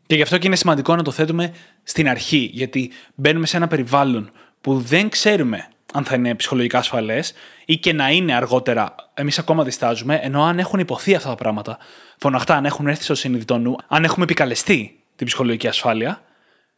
[0.08, 3.68] Και γι' αυτό και είναι σημαντικό να το θέτουμε στην αρχή, γιατί μπαίνουμε σε ένα
[3.68, 4.32] περιβάλλον
[4.62, 7.34] που δεν ξέρουμε αν θα είναι ψυχολογικά ασφαλές
[7.66, 8.96] ή και να είναι αργότερα.
[9.14, 11.78] Εμείς ακόμα διστάζουμε, ενώ αν έχουν υποθεί αυτά τα πράγματα,
[12.18, 16.22] φωναχτά, αν έχουν έρθει στο συνειδητό νου, αν έχουμε επικαλεστεί την ψυχολογική ασφάλεια,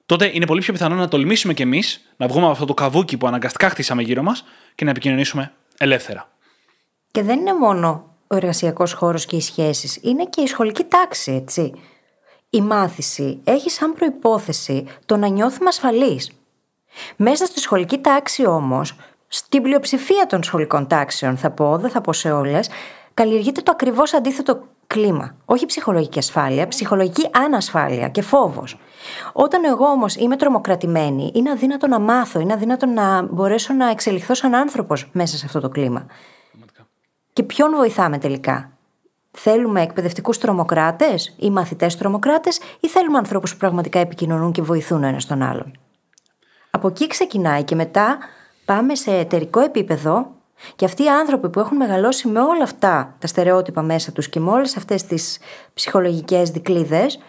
[0.05, 3.17] τότε είναι πολύ πιο πιθανό να τολμήσουμε κι εμείς να βγούμε από αυτό το καβούκι
[3.17, 4.43] που αναγκαστικά χτίσαμε γύρω μας
[4.75, 6.29] και να επικοινωνήσουμε ελεύθερα.
[7.11, 11.31] Και δεν είναι μόνο ο εργασιακός χώρος και οι σχέσεις, είναι και η σχολική τάξη,
[11.31, 11.73] έτσι.
[12.49, 16.31] Η μάθηση έχει σαν προπόθεση το να νιώθουμε ασφαλείς.
[17.15, 18.95] Μέσα στη σχολική τάξη όμως,
[19.27, 22.69] στην πλειοψηφία των σχολικών τάξεων, θα πω, δεν θα πω σε όλες,
[23.13, 25.35] καλλιεργείται το ακριβώς αντίθετο κλίμα.
[25.45, 28.79] Όχι ψυχολογική ασφάλεια, ψυχολογική ανασφάλεια και φόβος.
[29.33, 34.33] Όταν εγώ όμως είμαι τρομοκρατημένη, είναι αδύνατο να μάθω, είναι αδύνατο να μπορέσω να εξελιχθώ
[34.33, 36.05] σαν άνθρωπος μέσα σε αυτό το κλίμα.
[37.33, 38.71] Και ποιον βοηθάμε τελικά;
[39.31, 45.07] Θέλουμε εκπαιδευτικούς τρομοκράτες ή μαθητές τρομοκράτες, ή θέλουμε ανθρώπους που πραγματικά επικοινωνούν και βοηθούν ο
[45.07, 45.71] ένας τον άλλον;
[46.71, 48.17] Από εκεί ξεκινάει και μετά
[48.65, 50.36] πάμε σε εταιρικό επίπεδο
[50.75, 54.39] και αυτοί οι άνθρωποι που έχουν μεγαλώσει με όλα αυτά τα στερεότυπα μέσα τους και
[54.39, 55.37] με όλες αυτές τις
[55.73, 57.19] ψυχολογικές δικλίδες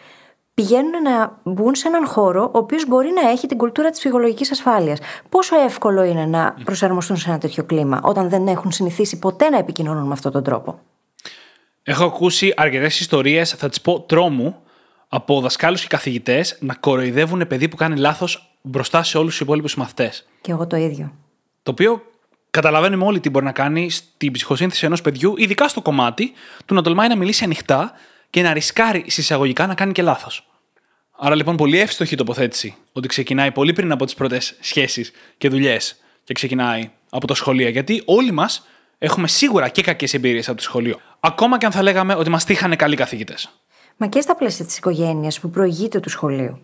[0.55, 4.51] πηγαίνουν να μπουν σε έναν χώρο ο οποίος μπορεί να έχει την κουλτούρα της ψυχολογικής
[4.51, 4.99] ασφάλειας.
[5.29, 9.59] Πόσο εύκολο είναι να προσαρμοστούν σε ένα τέτοιο κλίμα όταν δεν έχουν συνηθίσει ποτέ να
[9.59, 10.79] επικοινωνούν με αυτόν τον τρόπο;
[11.83, 14.57] Έχω ακούσει αρκετές ιστορίες, θα τις πω τρόμου,
[15.09, 19.77] από δασκάλους και καθηγητές να κοροϊδεύουν παιδί που κάνει λάθος μπροστά σε όλους τους υπόλοιπους
[19.77, 20.29] μαθητές.
[20.41, 21.13] Και εγώ το ίδιο.
[21.63, 22.03] Το οποίο
[22.51, 26.33] καταλαβαίνουμε όλοι τι μπορεί να κάνει στην ψυχοσύνθεση ενός παιδιού, ειδικά στο κομμάτι
[26.67, 27.93] του να τολμάει να μιλήσει ανοιχτά
[28.31, 30.49] και να ρισκάρει συσσαγωγικά να κάνει και λάθος.
[31.21, 35.97] Άρα λοιπόν πολύ εύστοχη τοποθέτηση ότι ξεκινάει πολύ πριν από τις πρώτες σχέσεις και δουλειές
[36.25, 37.69] και ξεκινάει από το σχολείο.
[37.69, 38.67] Γιατί όλοι μας
[38.99, 41.01] έχουμε σίγουρα και κακές εμπειρίες από το σχολείο.
[41.21, 43.51] Ακόμα και αν θα λέγαμε ότι μας τύχανε καλοί καθηγητές.
[43.97, 46.59] Μα και στα πλαίσια της οικογένειας που προηγείται του σχολείου.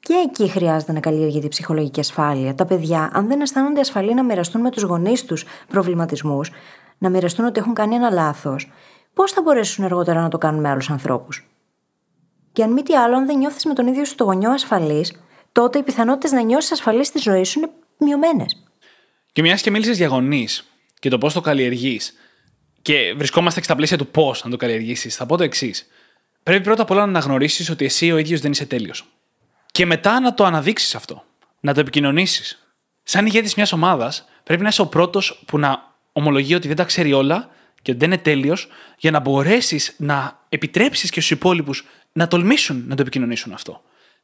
[0.00, 2.54] Και εκεί χρειάζεται να καλλιεργείται η ψυχολογική ασφάλεια.
[2.54, 6.50] Τα παιδιά, αν δεν αισθάνονται ασφαλή να μοιραστούν με τους γονείς τους προβληματισμούς,
[6.98, 8.70] να μοιραστούν ότι έχουν κάνει ένα λάθος,
[9.14, 11.50] πώς θα μπορέσουν αργότερα να το κάνουν με άλλους ανθρώπους;
[12.52, 15.12] Και αν μη τι άλλο, αν δεν νιώθεις με τον ίδιο σου το γονιό ασφαλής,
[15.52, 18.64] τότε οι πιθανότητες να νιώσεις ασφαλής στη ζωή σου είναι μειωμένες.
[19.32, 22.14] Και μιας και μίλησες για γονείς και το πώς το καλλιεργείς,
[22.82, 25.86] και βρισκόμαστε και στα πλαίσια του πώς να το καλλιεργήσεις, θα πω το εξής.
[26.42, 29.04] Πρέπει πρώτα απ' όλα να αναγνωρίσεις ότι εσύ ο ίδιος δεν είσαι τέλειος.
[29.70, 31.24] Και μετά να το αναδείξεις αυτό.
[31.60, 32.74] Να το επικοινωνήσεις.
[33.02, 36.84] Σαν ηγέτης μιας ομάδας, πρέπει να είσαι ο πρώτος που να ομολογεί ότι δεν τα
[36.84, 37.48] ξέρει όλα
[37.82, 38.68] και ότι δεν είναι τέλειος,
[38.98, 43.82] για να μπορέσεις να επιτρέψεις και στους υπόλοιπους να τολμήσουν να το επικοινωνήσουν αυτό.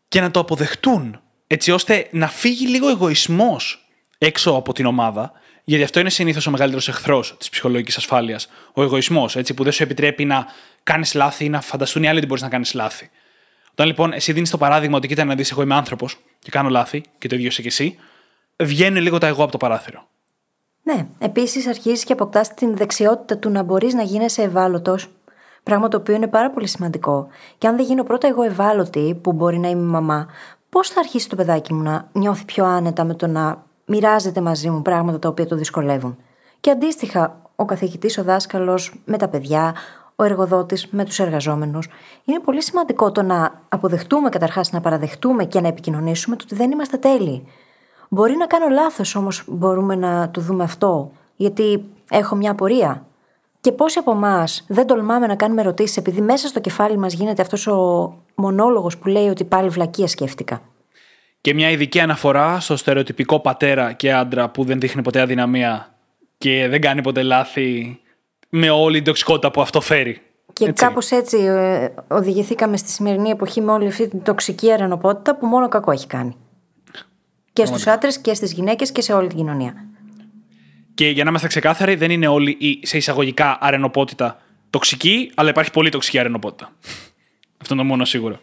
[0.08, 3.88] Και να το αποδεχτούν, έτσι ώστε να φύγει λίγο εγωισμός
[4.18, 5.32] έξω από την ομάδα,
[5.64, 8.48] γιατί αυτό είναι συνήθως ο μεγαλύτερος εχθρός της ψυχολογικής ασφάλειας.
[8.72, 10.46] Ο εγωισμός, έτσι, που δεν σου επιτρέπει να
[10.82, 13.10] κάνεις λάθη ή να φανταστούν οι άλλοι ότι μπορείς να κάνεις λάθη.
[13.78, 16.68] Όταν λοιπόν εσύ δίνεις το παράδειγμα ότι κοίτα να δεις, εγώ είμαι άνθρωπος και κάνω
[16.68, 17.98] λάθη, και το ίδιο είσαι και εσύ,
[18.62, 20.06] βγαίνει λίγο τα εγώ από το παράθυρο.
[20.82, 21.06] Ναι.
[21.18, 25.08] Επίσης, αρχίζεις και αποκτάς την δεξιότητα του να μπορείς να γίνεσαι ευάλωτος.
[25.62, 27.28] Πράγμα το οποίο είναι πάρα πολύ σημαντικό.
[27.58, 30.26] Και αν δεν γίνω πρώτα εγώ ευάλωτη, που μπορεί να είμαι μαμά,
[30.68, 34.70] πώς θα αρχίσει το παιδάκι μου να νιώθει πιο άνετα με το να μοιράζεται μαζί
[34.70, 36.18] μου πράγματα τα οποία το δυσκολεύουν;
[36.60, 39.74] Και αντίστοιχα, ο καθηγητής, ο δάσκαλος με τα παιδιά,
[40.16, 41.88] ο εργοδότης με τους εργαζόμενους.
[42.24, 46.70] Είναι πολύ σημαντικό το να αποδεχτούμε καταρχάς, να παραδεχτούμε και να επικοινωνήσουμε το ότι δεν
[46.70, 47.46] είμαστε τέλειοι.
[48.08, 53.06] Μπορεί να κάνω λάθος, όμως μπορούμε να το δούμε αυτό, γιατί έχω μια απορία.
[53.60, 57.42] Και πόσοι από εμάς δεν τολμάμε να κάνουμε ερωτήσεις επειδή μέσα στο κεφάλι μας γίνεται
[57.42, 60.60] αυτός ο μονόλογος που λέει ότι πάλι βλακεία σκέφτηκα.
[61.40, 65.94] Και μια ειδική αναφορά στο στερεοτυπικό πατέρα και άντρα που δεν δείχνει ποτέ αδυναμία
[66.38, 68.00] και δεν κάνει ποτέ λάθη
[68.56, 70.20] με όλη την τοξικότητα που αυτό φέρει.
[70.52, 75.46] Και κάπως έτσι ε, οδηγηθήκαμε στη σημερινή εποχή με όλη αυτή την τοξική αρενοπότητα που
[75.46, 76.36] μόνο κακό έχει κάνει.
[77.52, 79.74] Και στους άντρες και στις γυναίκες και σε όλη την κοινωνία.
[80.94, 84.38] Και για να είμαστε ξεκάθαροι, δεν είναι όλη η σε εισαγωγικά αρενοπότητα
[84.70, 86.72] τοξική, αλλά υπάρχει πολύ τοξική αρενοπότητα.
[87.60, 88.40] Αυτό είναι το μόνο σίγουρο.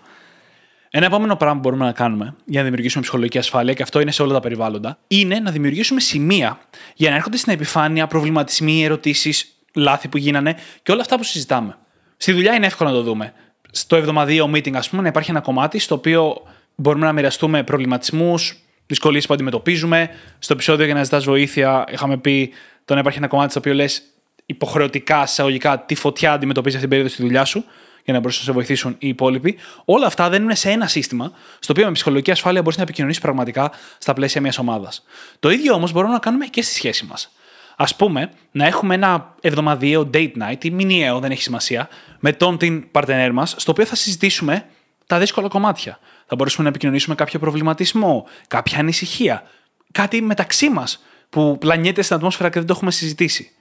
[0.89, 4.11] Ένα επόμενο πράγμα που μπορούμε να κάνουμε για να δημιουργήσουμε ψυχολογική ασφάλεια, και αυτό είναι
[4.11, 6.59] σε όλα τα περιβάλλοντα, είναι να δημιουργήσουμε σημεία
[6.95, 11.78] για να έρχονται στην επιφάνεια προβληματισμοί, ερωτήσεις, λάθη που γίνανε και όλα αυτά που συζητάμε.
[12.17, 13.34] Στη δουλειά είναι εύκολο να το δούμε.
[13.71, 16.41] Στο εβδομαδιαίο meeting, ας πούμε, να υπάρχει ένα κομμάτι στο οποίο
[16.76, 18.57] μπορούμε να μοιραστούμε προβληματισμούς,
[18.88, 20.09] δυσκολίες που αντιμετωπίζουμε.
[20.39, 22.53] Στο επεισόδιο για να ζητάς βοήθεια, είχαμε πει
[22.86, 24.03] το να υπάρχει ένα κομμάτι στο οποίο λες
[24.45, 27.65] υποχρεωτικά, εισαγωγικά, τι φωτιά αντιμετωπίζει αυτή την περίοδο στη δουλειά σου
[28.03, 29.57] για να μπορέσουν να σε βοηθήσουν οι υπόλοιποι.
[29.86, 33.21] Όλα αυτά δεν είναι σε ένα σύστημα, στο οποίο με ψυχολογική ασφάλεια μπορείς να επικοινωνήσεις
[33.21, 35.03] πραγματικά στα πλαίσια μιας ομάδας.
[35.39, 37.32] Το ίδιο όμως μπορούμε να κάνουμε και στη σχέση μας.
[37.76, 42.57] Α πούμε, να έχουμε ένα εβδομαδιαίο date night ή μηνιαίο, δεν έχει σημασία, με τον
[42.57, 44.65] την παρτενέρ μας, στο οποίο θα συζητήσουμε
[45.07, 45.99] τα δύσκολα κομμάτια.
[46.26, 49.43] Θα μπορέσουμε να επικοινωνήσουμε κάποιο προβληματισμό, κάποια ανησυχία,
[49.91, 53.51] κάτι μεταξύ μας που πλανιέται στην ατμόσφαιρα και δεν το έχουμε συζητήσει.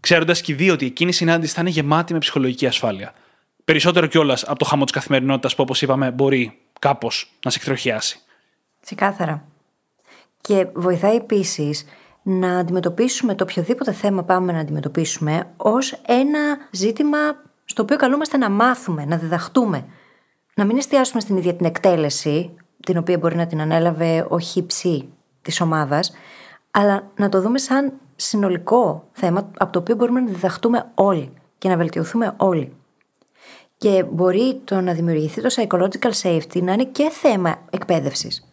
[0.00, 3.12] Ξέροντας και οι δύο ότι εκείνη η συνάντηση θα είναι γεμάτη με ψυχολογική ασφάλεια.
[3.64, 8.20] Περισσότερο κιόλας από το χαμό της καθημερινότητας που, όπως είπαμε, μπορεί κάπως να σε εκτροχιάσει.
[8.80, 9.44] Ξεκάθαρα.
[10.40, 11.84] Και βοηθάει επίσης
[12.30, 17.18] να αντιμετωπίσουμε το οποιοδήποτε θέμα πάμε να αντιμετωπίσουμε ως ένα ζήτημα
[17.64, 19.84] στο οποίο καλούμαστε να μάθουμε, να διδαχτούμε.
[20.54, 22.54] Να μην εστιάσουμε στην ίδια την εκτέλεση,
[22.84, 25.08] την οποία μπορεί να την ανέλαβε ο χύψη
[25.42, 26.12] της ομάδας,
[26.70, 31.68] αλλά να το δούμε σαν συνολικό θέμα από το οποίο μπορούμε να διδαχτούμε όλοι και
[31.68, 32.72] να βελτιωθούμε όλοι.
[33.76, 38.49] Και μπορεί το να δημιουργηθεί το psychological safety να είναι και θέμα εκπαίδευσης.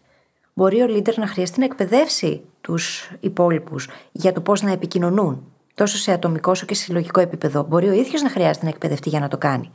[0.58, 5.98] Μπορεί ο leader να χρειαστεί να εκπαιδεύσει τους υπόλοιπους για το πώς να επικοινωνούν, τόσο
[5.98, 7.64] σε ατομικό όσο και σε συλλογικό επίπεδο.
[7.64, 9.72] Μπορεί ο ίδιος να χρειάζεται να εκπαιδευτεί για να το κάνει.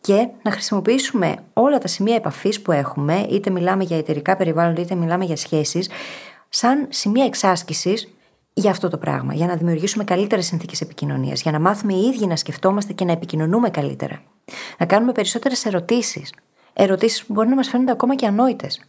[0.00, 4.94] Και να χρησιμοποιήσουμε όλα τα σημεία επαφής που έχουμε, είτε μιλάμε για εταιρικά περιβάλλοντα, είτε
[4.94, 5.90] μιλάμε για σχέσεις,
[6.48, 8.14] σαν σημεία εξάσκησης
[8.52, 9.34] για αυτό το πράγμα.
[9.34, 11.42] Για να δημιουργήσουμε καλύτερες συνθήκες επικοινωνίας.
[11.42, 14.22] Για να μάθουμε οι ίδιοι να σκεφτόμαστε και να επικοινωνούμε καλύτερα.
[14.78, 16.32] Να κάνουμε περισσότερες ερωτήσεις.
[16.72, 18.88] Ερωτήσεις που μπορεί να μας φαίνονται ακόμα και ανόητες.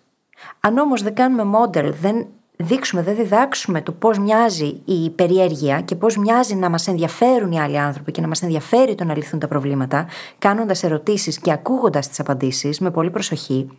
[0.60, 2.28] Αν όμως δεν κάνουμε μόντελ, δεν
[2.62, 7.60] δείξουμε, δεν διδάξουμε το πώς μοιάζει η περιέργεια και πώς μοιάζει να μας ενδιαφέρουν οι
[7.60, 10.08] άλλοι άνθρωποι και να μας ενδιαφέρει το να λυθούν τα προβλήματα,
[10.40, 13.70] κάνοντας ερωτήσεις και ακούγοντας τις απαντήσεις με πολύ προσοχή,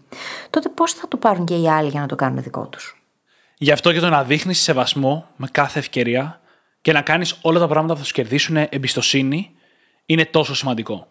[0.51, 3.03] τότε πώς θα το πάρουν και οι άλλοι για να το κάνουν δικό τους;
[3.59, 6.41] Γι' αυτό και το να δείχνεις σεβασμό με κάθε ευκαιρία
[6.81, 9.51] και να κάνεις όλα τα πράγματα που θα σου κερδίσουν εμπιστοσύνη
[10.07, 11.07] είναι τόσο σημαντικό.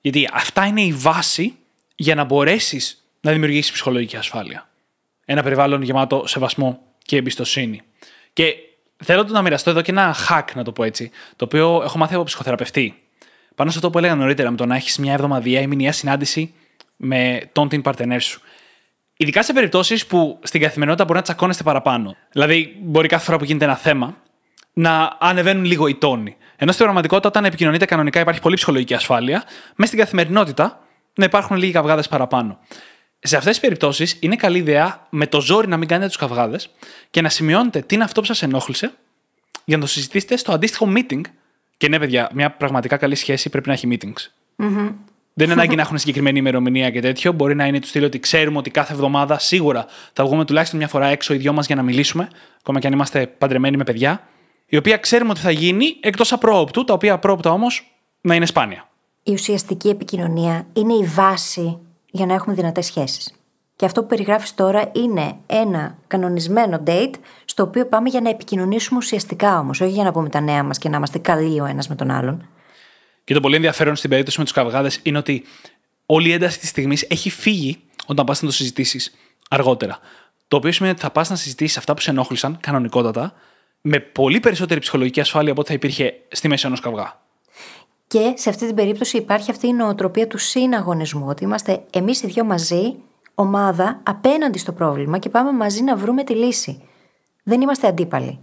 [0.00, 1.56] Γιατί αυτά είναι η βάση
[1.94, 4.68] για να μπορέσεις να δημιουργήσει ψυχολογική ασφάλεια.
[5.24, 7.82] Ένα περιβάλλον γεμάτο σεβασμό και εμπιστοσύνη.
[8.32, 8.54] Και
[8.96, 12.14] θέλω να μοιραστώ εδώ και ένα hack, να το πω έτσι, το οποίο έχω μάθει
[12.14, 12.94] από ψυχοθεραπευτή.
[13.54, 16.54] Πάνω σε αυτό που έλεγα νωρίτερα, με το να έχεις μια εβδομαδία ή μηνιαία συνάντηση
[16.96, 18.40] με τον την παρτενέρ σου.
[19.16, 22.16] Ειδικά σε περιπτώσεις που στην καθημερινότητα μπορεί να τσακώνεστε παραπάνω.
[22.32, 24.16] Δηλαδή, μπορεί κάθε φορά που γίνεται ένα θέμα
[24.72, 26.36] να ανεβαίνουν λίγο οι τόνοι.
[26.56, 29.44] Ενώ στην πραγματικότητα, όταν επικοινωνείτε κανονικά, υπάρχει πολύ ψυχολογική ασφάλεια.
[29.74, 30.80] Μέσα στην καθημερινότητα
[31.14, 32.58] να υπάρχουν λίγοι καυγάδες παραπάνω.
[33.22, 36.70] Σε αυτές τις περιπτώσεις, είναι καλή ιδέα με το ζόρι να μην κάνετε τους καυγάδες
[37.10, 38.92] και να σημειώνετε τι είναι αυτό που σας ενόχλησε
[39.64, 41.20] για να το συζητήσετε στο αντίστοιχο meeting.
[41.76, 44.30] Και ναι, παιδιά, μια πραγματικά καλή σχέση πρέπει να έχει meetings.
[44.64, 44.92] Mm-hmm.
[45.34, 47.32] Δεν είναι ανάγκη να έχουν συγκεκριμένη ημερομηνία και τέτοιο.
[47.32, 50.88] Μπορεί να είναι τους στυλ ότι ξέρουμε ότι κάθε εβδομάδα σίγουρα θα βγούμε τουλάχιστον μια
[50.88, 52.28] φορά έξω οι δυο μας για να μιλήσουμε,
[52.60, 54.28] ακόμα και αν είμαστε παντρεμένοι με παιδιά.
[54.66, 58.88] Η οποία ξέρουμε ότι θα γίνει εκτός απρόοπτου, τα οποία απρόοπτα όμως να είναι σπάνια.
[59.22, 61.78] Η ουσιαστική επικοινωνία είναι η βάση
[62.10, 63.34] για να έχουμε δυνατές σχέσεις.
[63.76, 68.98] Και αυτό που περιγράφεις τώρα είναι ένα κανονισμένο date, στο οποίο πάμε για να επικοινωνήσουμε
[68.98, 71.88] ουσιαστικά όμως, όχι για να πούμε τα νέα μας και να είμαστε καλοί ο ένας
[71.88, 72.48] με τον άλλον.
[73.24, 75.44] Και το πολύ ενδιαφέρον στην περίπτωση με τους καυγάδες είναι ότι
[76.06, 79.14] όλη η ένταση της στιγμής έχει φύγει όταν πας να το συζητήσεις
[79.50, 79.98] αργότερα.
[80.48, 83.32] Το οποίο σημαίνει ότι θα πας να συζητήσεις αυτά που σε ενόχλησαν κανονικότατα
[83.80, 87.20] με πολύ περισσότερη ψυχολογική ασφάλεια από ό,τι θα υπήρχε στη μέση ενός καυγά.
[88.10, 92.26] Και σε αυτή την περίπτωση υπάρχει αυτή η νοοτροπία του συναγωνισμού, ότι είμαστε εμείς οι
[92.26, 92.94] δυο μαζί,
[93.34, 96.82] ομάδα, απέναντι στο πρόβλημα και πάμε μαζί να βρούμε τη λύση.
[97.42, 98.38] Δεν είμαστε αντίπαλοι.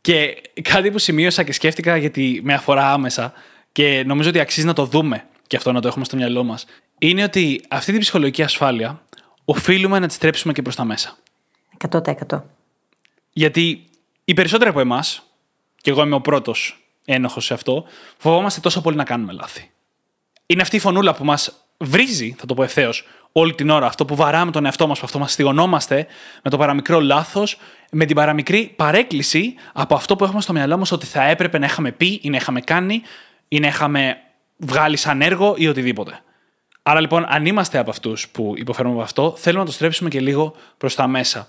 [0.00, 3.32] Και κάτι που σημείωσα και σκέφτηκα γιατί με αφορά άμεσα
[3.72, 6.64] και νομίζω ότι αξίζει να το δούμε και αυτό να το έχουμε στο μυαλό μας,
[6.98, 9.02] είναι ότι αυτή την ψυχολογική ασφάλεια
[9.44, 11.16] οφείλουμε να τη στρέψουμε και προς τα μέσα.
[11.90, 12.42] 100%.
[13.32, 13.84] Γιατί
[14.24, 15.22] οι περισσότεροι από εμάς,
[15.76, 17.84] και εγώ είμαι ο πρώτος ένοχος σε αυτό,
[18.16, 19.70] φοβόμαστε τόσο πολύ να κάνουμε λάθη.
[20.46, 23.86] Είναι αυτή η φωνούλα που μας βρίζει, θα το πω ευθέως, όλη την ώρα.
[23.86, 26.06] Αυτό που βαράμε τον εαυτό μας, που αυτό μας στιγωνόμαστε
[26.42, 27.58] με το παραμικρό λάθος,
[27.90, 31.66] με την παραμικρή παρέκκληση από αυτό που έχουμε στο μυαλό μας ότι θα έπρεπε να
[31.66, 33.02] είχαμε πει ή να είχαμε κάνει
[33.48, 34.16] ή να είχαμε
[34.56, 36.20] βγάλει σαν έργο ή οτιδήποτε.
[36.82, 40.20] Άρα λοιπόν, αν είμαστε από αυτούς που υποφέρουμε από αυτό, θέλουμε να το στρέψουμε και
[40.20, 41.48] λίγο προς τα μέσα.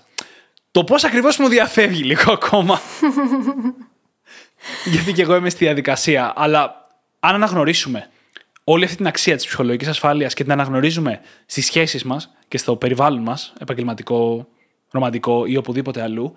[0.70, 2.80] Το πώς ακριβώς μου διαφεύγει λίγο ακόμα.
[4.84, 6.32] Γιατί και εγώ είμαι στη διαδικασία.
[6.36, 6.88] Αλλά
[7.20, 8.08] αν αναγνωρίσουμε
[8.64, 12.76] όλη αυτή την αξία της ψυχολογικής ασφάλειας και την αναγνωρίζουμε στις σχέσεις μας και στο
[12.76, 14.46] περιβάλλον μας, επαγγελματικό,
[14.90, 16.34] ρομαντικό ή οπουδήποτε αλλού,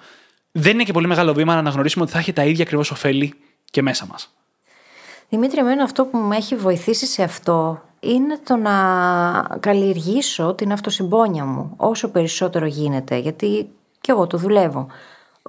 [0.52, 3.34] δεν είναι και πολύ μεγάλο βήμα να αναγνωρίσουμε ότι θα έχει τα ίδια ακριβώς ωφέλη
[3.72, 4.34] και μέσα μας.
[5.30, 8.74] Δημήτρη, εμένα αυτό που με έχει βοηθήσει σε αυτό είναι το να
[9.60, 13.70] καλλιεργήσω την αυτοσυμπόνια μου όσο περισσότερο γίνεται, γιατί
[14.02, 14.88] και εγώ το δουλεύω.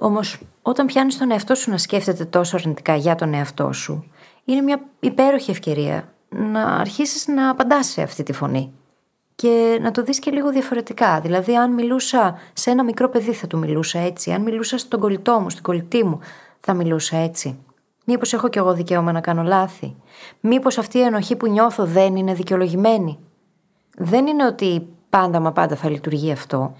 [0.01, 4.11] Όμως, όταν πιάνεις τον εαυτό σου να σκέφτεται τόσο αρνητικά για τον εαυτό σου,
[4.45, 8.73] είναι μια υπέροχη ευκαιρία να αρχίσεις να απαντάς σε αυτή τη φωνή.
[9.35, 11.19] Και να το δεις και λίγο διαφορετικά.
[11.19, 14.31] Δηλαδή, αν μιλούσα σε ένα μικρό παιδί, θα του μιλούσα έτσι.
[14.31, 16.19] Αν μιλούσα στον κολλητό μου, στην κολλητή μου,
[16.59, 17.59] θα μιλούσα έτσι.
[18.05, 19.95] Μήπως έχω κι εγώ δικαίωμα να κάνω λάθη;
[20.39, 23.19] Μήπως αυτή η ενοχή που νιώθω δεν είναι δικαιολογημένη;
[23.95, 26.75] Δεν είναι ότι πάντα μα πάντα θα λειτουργεί αυτό.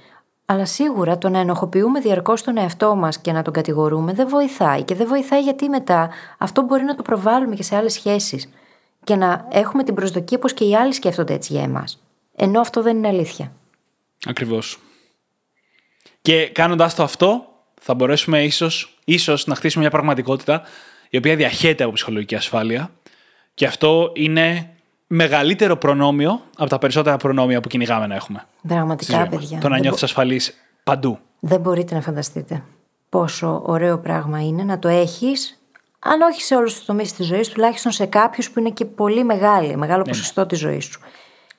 [0.51, 4.83] Αλλά σίγουρα το να ενοχοποιούμε διαρκώς τον εαυτό μας και να τον κατηγορούμε δεν βοηθάει.
[4.83, 8.49] Και δεν βοηθάει γιατί μετά αυτό μπορεί να το προβάλλουμε και σε άλλες σχέσεις.
[9.03, 12.03] Και να έχουμε την προσδοκία πως και οι άλλοι σκέφτονται έτσι για εμάς.
[12.35, 13.51] Ενώ αυτό δεν είναι αλήθεια.
[14.25, 14.79] Ακριβώς.
[16.21, 17.45] Και κάνοντα το αυτό,
[17.81, 20.61] θα μπορέσουμε ίσως ίσως να χτίσουμε μια πραγματικότητα
[21.09, 22.91] η οποία διαχέεται από ψυχολογική ασφάλεια.
[23.53, 24.73] Και αυτό είναι
[25.11, 28.45] μεγαλύτερο προνόμιο από τα περισσότερα προνόμια που κυνηγάμε να έχουμε.
[28.67, 29.59] Πραγματικά, παιδιά.
[29.59, 30.05] Το να νιώθεις μπο...
[30.05, 30.53] ασφαλής
[30.83, 31.19] παντού.
[31.39, 32.63] Δεν μπορείτε να φανταστείτε
[33.09, 35.59] πόσο ωραίο πράγμα είναι να το έχεις
[35.99, 39.23] αν όχι σε όλους τους τομείς της ζωής, τουλάχιστον σε κάποιους που είναι και πολύ
[39.23, 40.99] μεγάλοι, μεγάλο Ναι, ποσοστό της ζωής σου.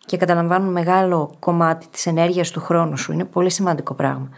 [0.06, 3.12] Και καταλαμβάνουν μεγάλο κομμάτι της ενέργειας του χρόνου σου.
[3.12, 4.28] Είναι πολύ σημαντικό πράγμα.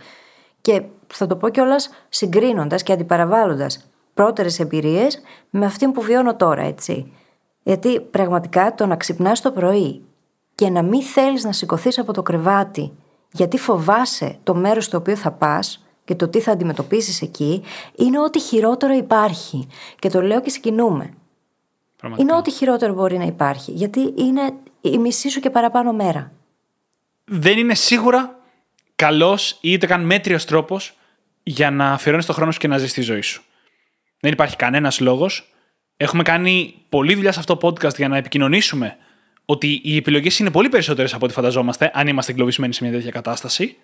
[0.61, 6.63] Και θα το πω κιόλας συγκρίνοντας και αντιπαραβάλλοντας πρώτερες εμπειρίες με αυτή που βιώνω τώρα,
[6.63, 7.13] έτσι.
[7.63, 10.03] Γιατί πραγματικά το να ξυπνάς το πρωί
[10.55, 12.93] και να μην θέλεις να σηκωθείς από το κρεβάτι
[13.33, 17.63] γιατί φοβάσαι το μέρος στο οποίο θα πας και το τι θα αντιμετωπίσεις εκεί,
[17.97, 19.69] είναι ό,τι χειρότερο υπάρχει.
[19.99, 21.15] Και το λέω και συγκινούμε.
[21.97, 22.31] Πραγματικά.
[22.31, 23.73] Είναι ό,τι χειρότερο μπορεί να υπάρχει.
[23.73, 26.33] Γιατί είναι η μισή σου και παραπάνω μέρα.
[27.25, 28.39] Δεν είναι σίγουρα
[28.95, 30.97] καλός ή είτε καν μέτριος τρόπος
[31.43, 33.43] για να αφιερώνεις το χρόνο σου και να ζεις τη ζωή σου.
[34.21, 35.52] Δεν υπάρχει κανένας λόγος.
[35.97, 38.97] Έχουμε κάνει πολλή δουλειά σε αυτό το podcast για να επικοινωνήσουμε
[39.45, 43.11] ότι οι επιλογές είναι πολύ περισσότερες από ό,τι φανταζόμαστε, αν είμαστε εγκλωβισμένοι σε μια τέτοια
[43.11, 43.77] κατάσταση.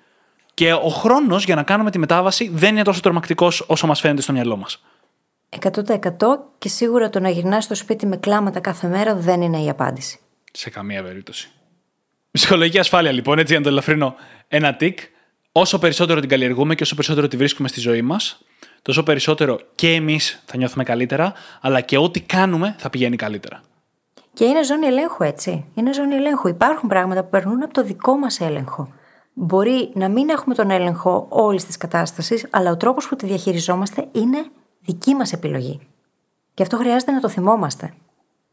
[0.54, 4.22] Και ο χρόνος για να κάνουμε τη μετάβαση δεν είναι τόσο τρομακτικός όσο μας φαίνεται
[4.22, 4.82] στο μυαλό μας.
[5.48, 5.70] 100%
[6.58, 10.18] και σίγουρα το να γυρνάς στο σπίτι με κλάματα κάθε μέρα δεν είναι η απάντηση.
[10.52, 11.50] Σε καμία περίπτωση.
[12.30, 14.14] Ψυχολογική ασφάλεια, λοιπόν, έτσι για να το ελαφρύνω
[14.48, 14.98] ένα τικ.
[15.52, 18.40] Όσο περισσότερο την καλλιεργούμε και όσο περισσότερο τη βρίσκουμε στη ζωή μας,
[18.82, 23.60] τόσο περισσότερο και εμείς θα νιώθουμε καλύτερα, αλλά και ό,τι κάνουμε θα πηγαίνει καλύτερα.
[24.32, 25.64] Και είναι ζώνη ελέγχου, έτσι.
[25.74, 26.48] Είναι ζώνη ελέγχου.
[26.48, 28.92] Υπάρχουν πράγματα που περνούν από το δικό μας έλεγχο.
[29.32, 34.08] Μπορεί να μην έχουμε τον έλεγχο όλης της κατάστασης, αλλά ο τρόπος που τη διαχειριζόμαστε
[34.12, 34.44] είναι
[34.80, 35.80] δική μας επιλογή.
[36.54, 37.94] Και αυτό χρειάζεται να το θυμόμαστε.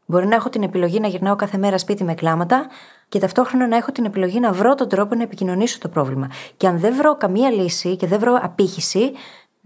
[0.06, 2.66] Μπορεί να έχω την επιλογή να γυρνάω κάθε μέρα σπίτι με κλάματα
[3.08, 6.30] και ταυτόχρονα να έχω την επιλογή να βρω τον τρόπο να επικοινωνήσω το πρόβλημα.
[6.56, 9.12] Και αν δεν βρω καμία λύση και δεν βρω απήχηση,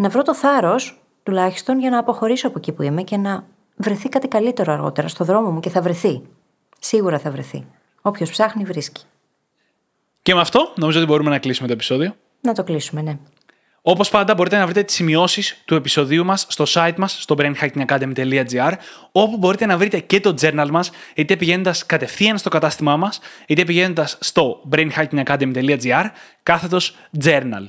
[0.01, 3.44] να βρω το θάρρος τουλάχιστον για να αποχωρήσω από εκεί που είμαι και να
[3.76, 6.22] βρεθεί κάτι καλύτερο αργότερα στο δρόμο μου και θα βρεθεί.
[6.78, 7.66] Σίγουρα θα βρεθεί.
[8.01, 9.05] Όποιος ψάχνει, βρίσκει.
[10.22, 12.14] Και με αυτό νομίζω ότι μπορούμε να κλείσουμε το επεισόδιο.
[12.40, 13.18] Να το κλείσουμε, ναι.
[13.82, 18.72] Όπως πάντα, μπορείτε να βρείτε τις σημειώσεις του επεισοδίου μας στο site μας, στο brainhackingacademy.gr,
[19.12, 23.64] όπου μπορείτε να βρείτε και το journal μας, είτε πηγαίνοντας κατευθείαν στο κατάστημά μας, είτε
[23.64, 26.05] πηγαίνοντας στο brainhackingacademy.gr,
[26.42, 27.66] κάθετος journal.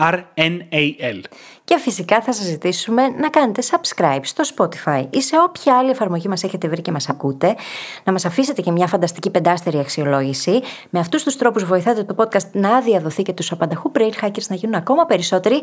[0.00, 1.20] J-O-U-R-N-A-L.
[1.64, 6.28] Και φυσικά θα σας ζητήσουμε να κάνετε subscribe στο Spotify ή σε όποια άλλη εφαρμογή
[6.28, 7.56] μας έχετε βρει και μας ακούτε,
[8.04, 10.60] να μας αφήσετε και μια φανταστική πεντάστερη αξιολόγηση.
[10.90, 14.56] Με αυτούς τους τρόπους βοηθάτε το podcast να διαδοθεί και τους απανταχού brain hackers να
[14.56, 15.60] γίνουν ακόμα περισσότεροι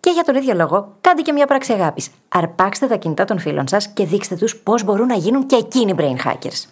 [0.00, 2.08] και για τον ίδιο λόγο κάντε και μια πράξη αγάπης.
[2.28, 5.94] Αρπάξτε τα κινητά των φίλων σας και δείξτε τους πώς μπορούν να γίνουν και εκείνοι
[5.98, 6.64] brain hackers.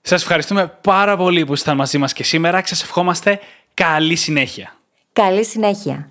[0.00, 3.40] Σας ευχαριστούμε πάρα πολύ που ήσασταν μαζί μας και σήμερα και σας ευχόμαστε
[3.74, 4.74] καλή συνέχεια.
[5.12, 6.10] Καλή συνέχεια.